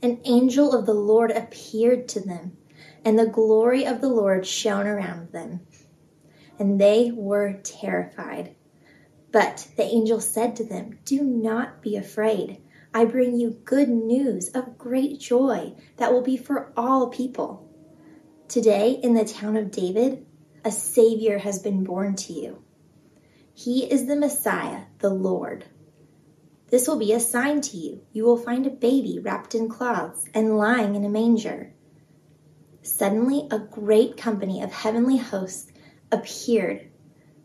An 0.00 0.20
angel 0.22 0.72
of 0.72 0.86
the 0.86 0.94
Lord 0.94 1.32
appeared 1.32 2.06
to 2.10 2.20
them, 2.20 2.56
and 3.04 3.18
the 3.18 3.26
glory 3.26 3.86
of 3.86 4.00
the 4.00 4.08
Lord 4.08 4.46
shone 4.46 4.86
around 4.86 5.32
them. 5.32 5.66
And 6.60 6.80
they 6.80 7.10
were 7.10 7.54
terrified. 7.64 8.54
But 9.32 9.66
the 9.76 9.82
angel 9.82 10.20
said 10.20 10.54
to 10.54 10.64
them, 10.64 11.00
Do 11.04 11.24
not 11.24 11.82
be 11.82 11.96
afraid. 11.96 12.62
I 12.94 13.04
bring 13.04 13.36
you 13.36 13.58
good 13.64 13.88
news 13.88 14.50
of 14.50 14.78
great 14.78 15.18
joy 15.18 15.74
that 15.96 16.12
will 16.12 16.22
be 16.22 16.36
for 16.36 16.72
all 16.76 17.08
people. 17.08 17.68
Today, 18.46 18.92
in 18.92 19.14
the 19.14 19.24
town 19.24 19.56
of 19.56 19.72
David, 19.72 20.24
a 20.64 20.70
Savior 20.70 21.38
has 21.38 21.58
been 21.58 21.82
born 21.82 22.14
to 22.14 22.32
you. 22.32 22.60
He 23.54 23.90
is 23.90 24.06
the 24.06 24.16
Messiah, 24.16 24.82
the 24.98 25.10
Lord. 25.10 25.66
This 26.70 26.88
will 26.88 26.98
be 26.98 27.12
a 27.12 27.20
sign 27.20 27.60
to 27.62 27.76
you. 27.76 28.02
You 28.12 28.24
will 28.24 28.36
find 28.36 28.66
a 28.66 28.70
baby 28.70 29.20
wrapped 29.22 29.54
in 29.54 29.68
cloths 29.68 30.26
and 30.34 30.58
lying 30.58 30.96
in 30.96 31.04
a 31.04 31.08
manger. 31.08 31.72
Suddenly, 32.82 33.46
a 33.50 33.60
great 33.60 34.16
company 34.16 34.60
of 34.60 34.72
heavenly 34.72 35.18
hosts 35.18 35.70
appeared 36.10 36.90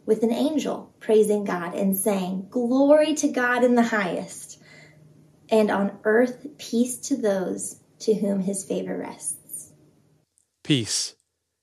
with 0.06 0.24
an 0.24 0.34
angel 0.34 0.92
praising 1.00 1.44
God 1.44 1.76
and 1.76 1.96
saying, 1.96 2.48
Glory 2.50 3.14
to 3.16 3.28
God 3.28 3.64
in 3.64 3.76
the 3.76 3.84
highest, 3.84 4.60
and 5.50 5.70
on 5.70 6.00
earth 6.04 6.48
peace 6.58 6.98
to 6.98 7.16
those 7.16 7.80
to 8.00 8.16
whom 8.16 8.42
his 8.42 8.66
favor 8.66 8.98
rests. 8.98 9.72
Peace. 10.64 11.16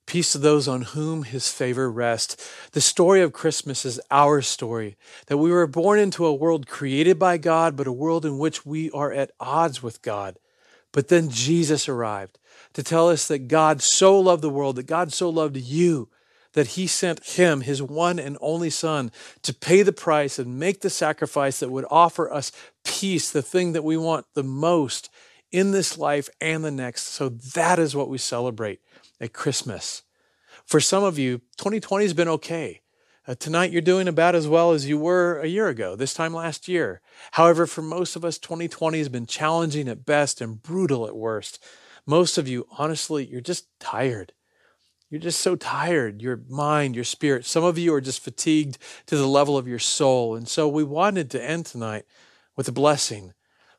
Peace 0.06 0.32
to 0.32 0.38
those 0.38 0.68
on 0.68 0.82
whom 0.82 1.24
his 1.24 1.50
favor 1.50 1.90
rests. 1.90 2.36
The 2.70 2.80
story 2.80 3.22
of 3.22 3.32
Christmas 3.32 3.84
is 3.84 4.00
our 4.08 4.40
story 4.40 4.96
that 5.26 5.38
we 5.38 5.50
were 5.50 5.66
born 5.66 5.98
into 5.98 6.24
a 6.24 6.34
world 6.34 6.68
created 6.68 7.18
by 7.18 7.38
God, 7.38 7.76
but 7.76 7.88
a 7.88 7.92
world 7.92 8.24
in 8.24 8.38
which 8.38 8.64
we 8.64 8.88
are 8.92 9.12
at 9.12 9.32
odds 9.40 9.82
with 9.82 10.02
God. 10.02 10.38
But 10.92 11.08
then 11.08 11.28
Jesus 11.28 11.88
arrived 11.88 12.38
to 12.74 12.84
tell 12.84 13.08
us 13.08 13.26
that 13.26 13.48
God 13.48 13.82
so 13.82 14.18
loved 14.18 14.42
the 14.42 14.50
world, 14.50 14.76
that 14.76 14.86
God 14.86 15.12
so 15.12 15.28
loved 15.28 15.56
you, 15.56 16.08
that 16.52 16.68
he 16.68 16.86
sent 16.86 17.24
him, 17.24 17.62
his 17.62 17.82
one 17.82 18.20
and 18.20 18.38
only 18.40 18.70
son, 18.70 19.10
to 19.42 19.52
pay 19.52 19.82
the 19.82 19.92
price 19.92 20.38
and 20.38 20.58
make 20.58 20.82
the 20.82 20.88
sacrifice 20.88 21.58
that 21.58 21.70
would 21.70 21.84
offer 21.90 22.32
us 22.32 22.52
peace, 22.84 23.30
the 23.30 23.42
thing 23.42 23.72
that 23.72 23.84
we 23.84 23.96
want 23.96 24.24
the 24.34 24.44
most 24.44 25.10
in 25.50 25.72
this 25.72 25.98
life 25.98 26.28
and 26.40 26.64
the 26.64 26.70
next. 26.70 27.08
So 27.08 27.28
that 27.28 27.80
is 27.80 27.96
what 27.96 28.08
we 28.08 28.18
celebrate 28.18 28.80
at 29.20 29.32
Christmas. 29.32 30.02
For 30.64 30.80
some 30.80 31.04
of 31.04 31.18
you, 31.18 31.38
2020 31.58 32.04
has 32.04 32.14
been 32.14 32.28
okay. 32.28 32.82
Uh, 33.28 33.34
tonight, 33.34 33.72
you're 33.72 33.82
doing 33.82 34.06
about 34.06 34.34
as 34.36 34.46
well 34.46 34.72
as 34.72 34.88
you 34.88 34.96
were 34.96 35.40
a 35.40 35.48
year 35.48 35.68
ago, 35.68 35.96
this 35.96 36.14
time 36.14 36.32
last 36.32 36.68
year. 36.68 37.00
However, 37.32 37.66
for 37.66 37.82
most 37.82 38.14
of 38.14 38.24
us, 38.24 38.38
2020 38.38 38.98
has 38.98 39.08
been 39.08 39.26
challenging 39.26 39.88
at 39.88 40.06
best 40.06 40.40
and 40.40 40.62
brutal 40.62 41.06
at 41.06 41.16
worst. 41.16 41.62
Most 42.06 42.38
of 42.38 42.46
you, 42.46 42.68
honestly, 42.78 43.26
you're 43.26 43.40
just 43.40 43.66
tired. 43.80 44.32
You're 45.10 45.20
just 45.20 45.40
so 45.40 45.56
tired, 45.56 46.22
your 46.22 46.40
mind, 46.48 46.94
your 46.94 47.04
spirit. 47.04 47.44
Some 47.44 47.64
of 47.64 47.78
you 47.78 47.94
are 47.94 48.00
just 48.00 48.22
fatigued 48.22 48.78
to 49.06 49.16
the 49.16 49.26
level 49.26 49.56
of 49.56 49.68
your 49.68 49.78
soul. 49.78 50.34
And 50.34 50.48
so 50.48 50.68
we 50.68 50.84
wanted 50.84 51.30
to 51.30 51.42
end 51.42 51.66
tonight 51.66 52.04
with 52.56 52.68
a 52.68 52.72
blessing 52.72 53.32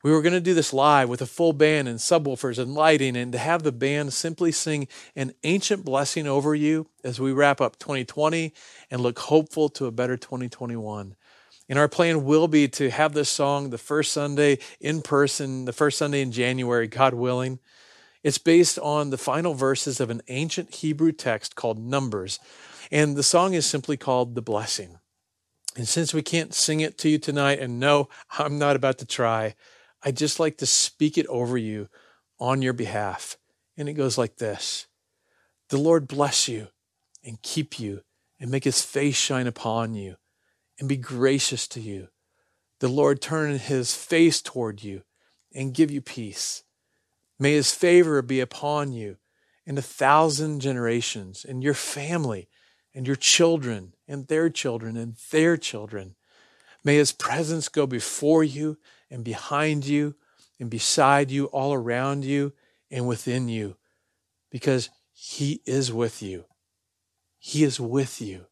we 0.08 0.14
were 0.14 0.22
going 0.22 0.32
to 0.32 0.40
do 0.40 0.54
this 0.54 0.72
live 0.72 1.10
with 1.10 1.22
a 1.22 1.26
full 1.26 1.52
band 1.52 1.90
and 1.90 2.00
subwoofers 2.00 2.58
and 2.58 2.74
lighting, 2.74 3.18
and 3.18 3.34
to 3.34 3.38
have 3.38 3.64
the 3.64 3.74
band 3.74 4.14
simply 4.14 4.54
sing 4.54 4.88
an 5.18 5.34
ancient 5.44 5.84
blessing 5.84 6.26
over 6.26 6.56
you 6.56 6.88
as 7.04 7.20
we 7.20 7.34
wrap 7.34 7.60
up 7.60 7.78
2020 7.78 8.54
and 8.90 9.02
look 9.02 9.20
hopeful 9.20 9.68
to 9.68 9.86
a 9.86 9.92
better 9.92 10.16
2021. 10.16 11.18
And 11.68 11.78
our 11.78 11.90
plan 11.90 12.24
will 12.24 12.48
be 12.48 12.70
to 12.70 12.90
have 12.90 13.12
this 13.12 13.28
song 13.28 13.70
the 13.70 13.78
first 13.78 14.14
Sunday 14.14 14.60
in 14.80 15.02
person, 15.02 15.66
the 15.66 15.74
first 15.74 15.98
Sunday 15.98 16.22
in 16.22 16.32
January, 16.32 16.88
God 16.88 17.14
willing. 17.14 17.60
It's 18.24 18.38
based 18.38 18.80
on 18.80 19.10
the 19.10 19.18
final 19.18 19.56
verses 19.56 20.00
of 20.00 20.10
an 20.10 20.22
ancient 20.30 20.76
Hebrew 20.76 21.12
text 21.12 21.58
called 21.58 21.80
Numbers. 21.80 22.40
And 22.92 23.18
the 23.18 23.24
song 23.24 23.56
is 23.56 23.66
simply 23.66 23.98
called 23.98 24.36
The 24.36 24.42
Blessing. 24.42 25.00
And 25.76 25.86
since 25.86 26.14
we 26.14 26.22
can't 26.22 26.54
sing 26.54 26.80
it 26.80 26.98
to 27.00 27.10
you 27.10 27.18
tonight, 27.18 27.60
and 27.60 27.78
no, 27.78 28.08
I'm 28.40 28.58
not 28.58 28.78
about 28.78 29.00
to 29.00 29.06
try, 29.06 29.54
I 30.04 30.12
just 30.12 30.40
like 30.40 30.58
to 30.58 30.66
speak 30.66 31.18
it 31.18 31.28
over 31.28 31.58
you 31.58 31.90
on 32.40 32.62
your 32.62 32.74
behalf. 32.74 33.38
And 33.78 33.88
it 33.90 33.94
goes 33.94 34.18
like 34.18 34.38
this 34.38 34.88
The 35.70 35.78
Lord 35.78 36.08
bless 36.08 36.48
you 36.48 36.68
and 37.24 37.42
keep 37.42 37.80
you 37.80 38.02
and 38.40 38.52
make 38.52 38.64
his 38.64 38.84
face 38.84 39.16
shine 39.16 39.48
upon 39.48 39.96
you 39.96 40.16
and 40.80 40.88
be 40.88 40.98
gracious 40.98 41.68
to 41.70 41.80
you. 41.80 42.10
The 42.80 42.88
Lord 42.88 43.22
turn 43.22 43.58
his 43.58 43.96
face 43.96 44.42
toward 44.42 44.84
you 44.84 45.02
and 45.54 45.74
give 45.74 45.90
you 45.90 46.02
peace. 46.02 46.64
May 47.40 47.54
his 47.54 47.74
favor 47.74 48.22
be 48.22 48.40
upon 48.40 48.92
you 48.92 49.18
in 49.66 49.78
a 49.78 49.82
thousand 49.82 50.62
generations, 50.62 51.46
and 51.48 51.62
your 51.62 51.74
family, 51.74 52.48
and 52.96 53.06
your 53.06 53.18
children, 53.18 53.94
and 54.08 54.26
their 54.28 54.50
children, 54.50 54.96
and 54.96 55.18
their 55.30 55.58
children. 55.58 56.16
May 56.86 56.96
his 56.96 57.12
presence 57.12 57.68
go 57.68 57.86
before 57.86 58.46
you 58.46 58.78
and 59.10 59.24
behind 59.24 59.86
you 59.86 60.16
and 60.60 60.70
beside 60.70 61.32
you, 61.32 61.46
all 61.46 61.74
around 61.74 62.26
you 62.26 62.54
and 62.90 63.08
within 63.08 63.48
you, 63.50 63.78
because 64.50 64.90
He 65.14 65.62
is 65.66 65.92
with 65.92 66.22
you. 66.22 66.46
He 67.40 67.64
is 67.64 67.80
with 67.80 68.22
you. 68.22 68.46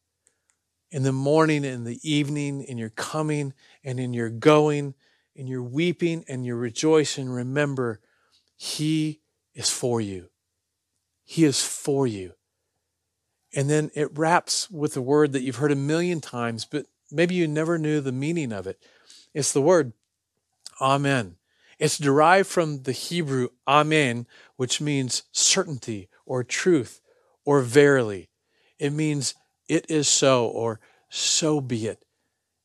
In 0.90 1.02
the 1.02 1.12
morning 1.12 1.64
and 1.64 1.86
the 1.86 1.98
evening, 2.08 2.62
in 2.62 2.78
your 2.78 2.90
coming 2.90 3.52
and 3.84 3.98
in 3.98 4.14
your 4.14 4.30
going, 4.30 4.94
in 5.34 5.46
your 5.46 5.62
weeping 5.62 6.24
and 6.28 6.46
your 6.46 6.56
rejoicing, 6.56 7.28
remember, 7.28 8.00
He 8.56 9.20
is 9.54 9.70
for 9.70 10.00
you. 10.00 10.28
He 11.24 11.44
is 11.44 11.62
for 11.62 12.06
you. 12.06 12.32
And 13.54 13.68
then 13.68 13.90
it 13.94 14.16
wraps 14.16 14.70
with 14.70 14.96
a 14.96 15.02
word 15.02 15.32
that 15.32 15.42
you've 15.42 15.56
heard 15.56 15.72
a 15.72 15.76
million 15.76 16.20
times, 16.20 16.64
but 16.64 16.86
maybe 17.10 17.34
you 17.34 17.48
never 17.48 17.78
knew 17.78 18.00
the 18.00 18.12
meaning 18.12 18.52
of 18.52 18.66
it. 18.66 18.78
It's 19.34 19.52
the 19.52 19.62
word 19.62 19.92
Amen. 20.80 21.36
It's 21.78 21.98
derived 21.98 22.48
from 22.48 22.82
the 22.82 22.92
Hebrew 22.92 23.48
Amen, 23.68 24.26
which 24.56 24.80
means 24.80 25.24
certainty 25.32 26.08
or 26.24 26.42
truth 26.42 27.00
or 27.44 27.60
verily. 27.60 28.30
It 28.78 28.92
means 28.92 29.34
it 29.68 29.90
is 29.90 30.08
so 30.08 30.46
or 30.46 30.80
so 31.08 31.60
be 31.60 31.86
it. 31.86 32.04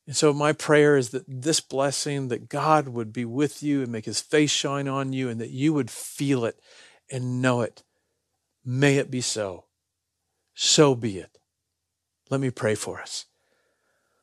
And 0.06 0.16
so 0.16 0.32
my 0.32 0.52
prayer 0.52 0.96
is 0.96 1.10
that 1.10 1.24
this 1.28 1.60
blessing, 1.60 2.28
that 2.28 2.48
God 2.48 2.88
would 2.88 3.12
be 3.12 3.24
with 3.24 3.62
you 3.62 3.82
and 3.82 3.92
make 3.92 4.04
his 4.04 4.20
face 4.20 4.50
shine 4.50 4.88
on 4.88 5.12
you 5.12 5.28
and 5.28 5.40
that 5.40 5.50
you 5.50 5.72
would 5.72 5.90
feel 5.90 6.44
it 6.44 6.58
and 7.10 7.40
know 7.40 7.60
it. 7.60 7.82
May 8.64 8.96
it 8.96 9.10
be 9.10 9.20
so. 9.20 9.66
So 10.54 10.94
be 10.94 11.18
it. 11.18 11.38
Let 12.30 12.40
me 12.40 12.50
pray 12.50 12.74
for 12.74 13.00
us. 13.00 13.26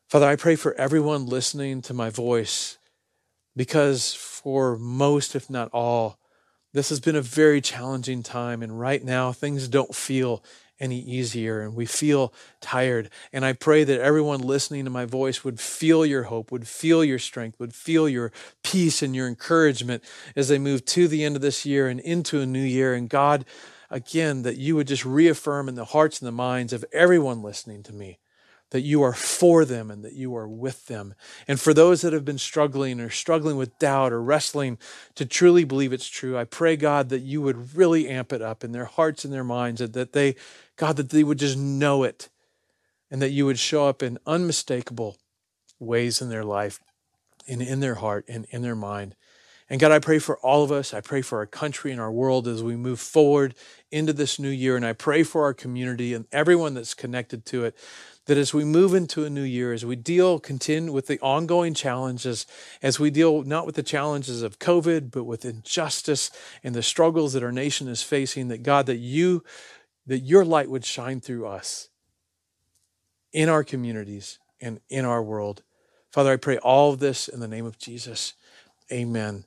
Father, 0.08 0.26
I 0.26 0.36
pray 0.36 0.56
for 0.56 0.74
everyone 0.74 1.26
listening 1.26 1.82
to 1.82 1.94
my 1.94 2.10
voice 2.10 2.78
because 3.56 4.14
for 4.14 4.76
most, 4.76 5.34
if 5.34 5.50
not 5.50 5.70
all, 5.72 6.18
this 6.72 6.88
has 6.90 7.00
been 7.00 7.16
a 7.16 7.22
very 7.22 7.60
challenging 7.60 8.22
time. 8.22 8.62
And 8.62 8.78
right 8.78 9.04
now, 9.04 9.32
things 9.32 9.68
don't 9.68 9.94
feel 9.94 10.42
any 10.78 10.98
easier 10.98 11.60
and 11.60 11.74
we 11.74 11.84
feel 11.84 12.32
tired. 12.60 13.10
And 13.32 13.44
I 13.44 13.52
pray 13.52 13.84
that 13.84 14.00
everyone 14.00 14.40
listening 14.40 14.84
to 14.84 14.90
my 14.90 15.04
voice 15.04 15.44
would 15.44 15.60
feel 15.60 16.06
your 16.06 16.24
hope, 16.24 16.50
would 16.50 16.66
feel 16.66 17.04
your 17.04 17.18
strength, 17.18 17.60
would 17.60 17.74
feel 17.74 18.08
your 18.08 18.32
peace 18.64 19.02
and 19.02 19.14
your 19.14 19.28
encouragement 19.28 20.02
as 20.34 20.48
they 20.48 20.58
move 20.58 20.84
to 20.86 21.06
the 21.06 21.24
end 21.24 21.36
of 21.36 21.42
this 21.42 21.66
year 21.66 21.88
and 21.88 22.00
into 22.00 22.40
a 22.40 22.46
new 22.46 22.62
year. 22.62 22.94
And 22.94 23.10
God, 23.10 23.44
again, 23.90 24.42
that 24.42 24.56
you 24.56 24.74
would 24.76 24.86
just 24.86 25.04
reaffirm 25.04 25.68
in 25.68 25.74
the 25.74 25.84
hearts 25.86 26.20
and 26.20 26.26
the 26.26 26.32
minds 26.32 26.72
of 26.72 26.84
everyone 26.92 27.42
listening 27.42 27.82
to 27.82 27.92
me 27.92 28.18
that 28.70 28.82
you 28.82 29.02
are 29.02 29.12
for 29.12 29.64
them 29.64 29.90
and 29.90 30.04
that 30.04 30.14
you 30.14 30.34
are 30.36 30.48
with 30.48 30.86
them. 30.86 31.14
And 31.48 31.60
for 31.60 31.74
those 31.74 32.02
that 32.02 32.12
have 32.12 32.24
been 32.24 32.38
struggling 32.38 33.00
or 33.00 33.10
struggling 33.10 33.56
with 33.56 33.78
doubt 33.78 34.12
or 34.12 34.22
wrestling 34.22 34.78
to 35.16 35.26
truly 35.26 35.64
believe 35.64 35.92
it's 35.92 36.08
true, 36.08 36.38
I 36.38 36.44
pray, 36.44 36.76
God, 36.76 37.08
that 37.08 37.20
you 37.20 37.42
would 37.42 37.76
really 37.76 38.08
amp 38.08 38.32
it 38.32 38.42
up 38.42 38.62
in 38.62 38.72
their 38.72 38.84
hearts 38.84 39.24
and 39.24 39.32
their 39.32 39.44
minds, 39.44 39.80
and 39.80 39.92
that 39.94 40.12
they, 40.12 40.36
God, 40.76 40.96
that 40.96 41.10
they 41.10 41.24
would 41.24 41.38
just 41.38 41.58
know 41.58 42.04
it 42.04 42.28
and 43.10 43.20
that 43.20 43.30
you 43.30 43.44
would 43.44 43.58
show 43.58 43.88
up 43.88 44.02
in 44.02 44.18
unmistakable 44.26 45.16
ways 45.80 46.20
in 46.20 46.28
their 46.28 46.44
life 46.44 46.78
and 47.48 47.60
in 47.60 47.80
their 47.80 47.96
heart 47.96 48.24
and 48.28 48.46
in 48.50 48.62
their 48.62 48.76
mind. 48.76 49.16
And 49.68 49.78
God, 49.78 49.92
I 49.92 50.00
pray 50.00 50.18
for 50.18 50.36
all 50.38 50.64
of 50.64 50.72
us. 50.72 50.92
I 50.92 51.00
pray 51.00 51.22
for 51.22 51.38
our 51.38 51.46
country 51.46 51.92
and 51.92 52.00
our 52.00 52.10
world 52.10 52.48
as 52.48 52.60
we 52.60 52.74
move 52.74 52.98
forward 52.98 53.54
into 53.92 54.12
this 54.12 54.38
new 54.38 54.48
year. 54.48 54.74
And 54.74 54.84
I 54.84 54.92
pray 54.92 55.22
for 55.22 55.44
our 55.44 55.54
community 55.54 56.12
and 56.12 56.26
everyone 56.32 56.74
that's 56.74 56.92
connected 56.92 57.46
to 57.46 57.64
it 57.64 57.76
that 58.30 58.38
as 58.38 58.54
we 58.54 58.64
move 58.64 58.94
into 58.94 59.24
a 59.24 59.28
new 59.28 59.42
year, 59.42 59.72
as 59.72 59.84
we 59.84 59.96
deal, 59.96 60.38
continue 60.38 60.92
with 60.92 61.08
the 61.08 61.18
ongoing 61.18 61.74
challenges, 61.74 62.46
as 62.80 63.00
we 63.00 63.10
deal 63.10 63.42
not 63.42 63.66
with 63.66 63.74
the 63.74 63.82
challenges 63.82 64.42
of 64.42 64.60
COVID, 64.60 65.10
but 65.10 65.24
with 65.24 65.44
injustice 65.44 66.30
and 66.62 66.72
the 66.72 66.80
struggles 66.80 67.32
that 67.32 67.42
our 67.42 67.50
nation 67.50 67.88
is 67.88 68.04
facing, 68.04 68.46
that 68.46 68.62
God, 68.62 68.86
that 68.86 68.98
you, 68.98 69.42
that 70.06 70.20
your 70.20 70.44
light 70.44 70.70
would 70.70 70.84
shine 70.84 71.20
through 71.20 71.44
us 71.44 71.88
in 73.32 73.48
our 73.48 73.64
communities 73.64 74.38
and 74.60 74.78
in 74.88 75.04
our 75.04 75.24
world. 75.24 75.64
Father, 76.12 76.32
I 76.32 76.36
pray 76.36 76.58
all 76.58 76.92
of 76.92 77.00
this 77.00 77.26
in 77.26 77.40
the 77.40 77.48
name 77.48 77.66
of 77.66 77.78
Jesus. 77.78 78.34
Amen. 78.92 79.44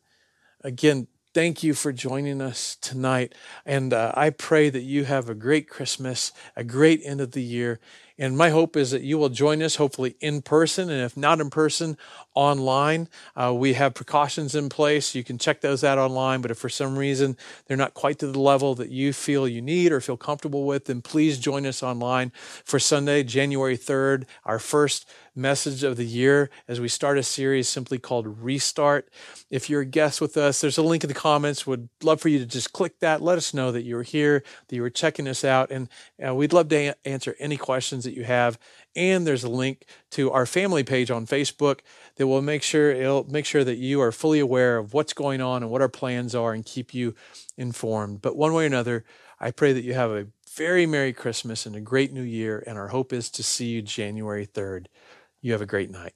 Again, 0.62 1.08
thank 1.34 1.64
you 1.64 1.74
for 1.74 1.92
joining 1.92 2.42
us 2.42 2.76
tonight. 2.76 3.34
And 3.66 3.94
uh, 3.94 4.12
I 4.16 4.30
pray 4.30 4.70
that 4.70 4.82
you 4.82 5.06
have 5.06 5.30
a 5.30 5.36
great 5.36 5.68
Christmas, 5.70 6.32
a 6.56 6.64
great 6.64 7.02
end 7.04 7.22
of 7.22 7.32
the 7.32 7.42
year, 7.42 7.80
And 8.18 8.38
my 8.38 8.50
hope 8.50 8.78
is 8.78 8.92
that 8.92 9.02
you 9.02 9.18
will 9.18 9.30
join 9.30 9.62
us, 9.64 9.76
hopefully 9.76 10.16
in 10.22 10.42
person, 10.42 10.90
and 10.90 11.02
if 11.02 11.18
not 11.18 11.42
in 11.42 11.50
person, 11.50 11.98
online. 12.36 13.10
Uh, 13.36 13.54
we 13.56 13.74
have 13.74 13.94
precautions 13.94 14.56
in 14.56 14.70
place. 14.70 15.16
You 15.16 15.24
can 15.24 15.38
check 15.38 15.62
those 15.62 15.84
out 15.84 15.98
online, 15.98 16.42
but 16.42 16.52
if 16.52 16.58
for 16.58 16.70
some 16.70 16.98
reason 16.98 17.38
they're 17.66 17.78
not 17.78 17.94
quite 17.94 18.20
to 18.20 18.28
the 18.28 18.40
level 18.40 18.76
that 18.76 18.90
you 18.90 19.14
feel 19.14 19.48
you 19.48 19.62
need 19.62 19.92
or 19.92 20.00
feel 20.00 20.18
comfortable 20.18 20.66
with, 20.66 20.86
then 20.86 21.02
please 21.02 21.40
join 21.40 21.66
us 21.66 21.82
online 21.82 22.32
for 22.64 22.80
Sunday, 22.80 23.24
January 23.24 23.78
3rd, 23.78 24.26
our 24.46 24.60
first 24.60 25.08
message 25.36 25.84
of 25.84 25.98
the 25.98 26.06
year 26.06 26.50
as 26.68 26.80
we 26.80 26.88
start 26.88 27.18
a 27.18 27.24
series 27.24 27.68
simply 27.68 27.98
called 27.98 28.44
Restart. 28.44 29.10
If 29.50 29.70
you're 29.70 29.82
a 29.82 29.86
guest 29.86 30.22
with 30.22 30.38
us, 30.38 30.62
there's 30.62 30.78
a 30.78 30.84
link 30.84 31.04
in 31.04 31.08
the 31.08 31.14
comments. 31.14 31.66
Would 31.66 31.90
love 32.04 32.22
for 32.22 32.30
you 32.30 32.40
to 32.40 32.46
just 32.46 32.74
click 32.74 33.00
that. 33.00 33.22
Let 33.22 33.38
us 33.38 33.54
know 33.54 33.72
that 33.72 33.84
you 33.84 33.96
were 33.96 34.04
here, 34.04 34.44
that 34.68 34.76
you 34.76 34.82
were 34.82 34.90
checking 34.90 35.28
us 35.28 35.44
out, 35.44 35.72
and 35.72 35.90
uh, 36.26 36.36
we'd 36.36 36.54
love 36.54 36.70
to 36.70 36.76
a- 36.76 37.08
answer 37.08 37.36
any 37.40 37.58
questions 38.04 38.16
that 38.16 38.20
you 38.20 38.26
have. 38.26 38.60
And 38.96 39.26
there's 39.26 39.44
a 39.44 39.50
link 39.50 39.86
to 40.12 40.32
our 40.32 40.46
family 40.46 40.84
page 40.84 41.10
on 41.10 41.26
Facebook 41.26 41.80
that 42.16 42.28
will 42.28 42.42
make 42.42 42.64
sure 42.64 42.92
it'll 42.92 43.26
make 43.26 43.46
sure 43.46 43.64
that 43.64 43.78
you 43.78 44.02
are 44.02 44.12
fully 44.12 44.40
aware 44.40 44.78
of 44.78 44.94
what's 44.94 45.14
going 45.14 45.42
on 45.42 45.64
and 45.64 45.72
what 45.72 45.82
our 45.82 45.90
plans 45.90 46.36
are 46.36 46.54
and 46.54 46.66
keep 46.66 46.94
you 46.94 47.16
informed. 47.58 48.22
But 48.22 48.36
one 48.36 48.54
way 48.54 48.64
or 48.64 48.68
another, 48.68 49.04
I 49.40 49.52
pray 49.52 49.74
that 49.74 49.84
you 49.84 49.94
have 49.94 50.12
a 50.12 50.28
very 50.56 50.86
Merry 50.86 51.14
Christmas 51.14 51.66
and 51.66 51.76
a 51.76 51.82
great 51.82 52.14
New 52.14 52.24
Year. 52.24 52.64
And 52.68 52.78
our 52.78 52.90
hope 52.90 53.12
is 53.14 53.30
to 53.32 53.44
see 53.44 53.68
you 53.68 53.82
January 53.82 54.46
3rd. 54.46 54.88
You 55.42 55.54
have 55.54 55.62
a 55.62 55.66
great 55.66 55.90
night. 55.90 56.14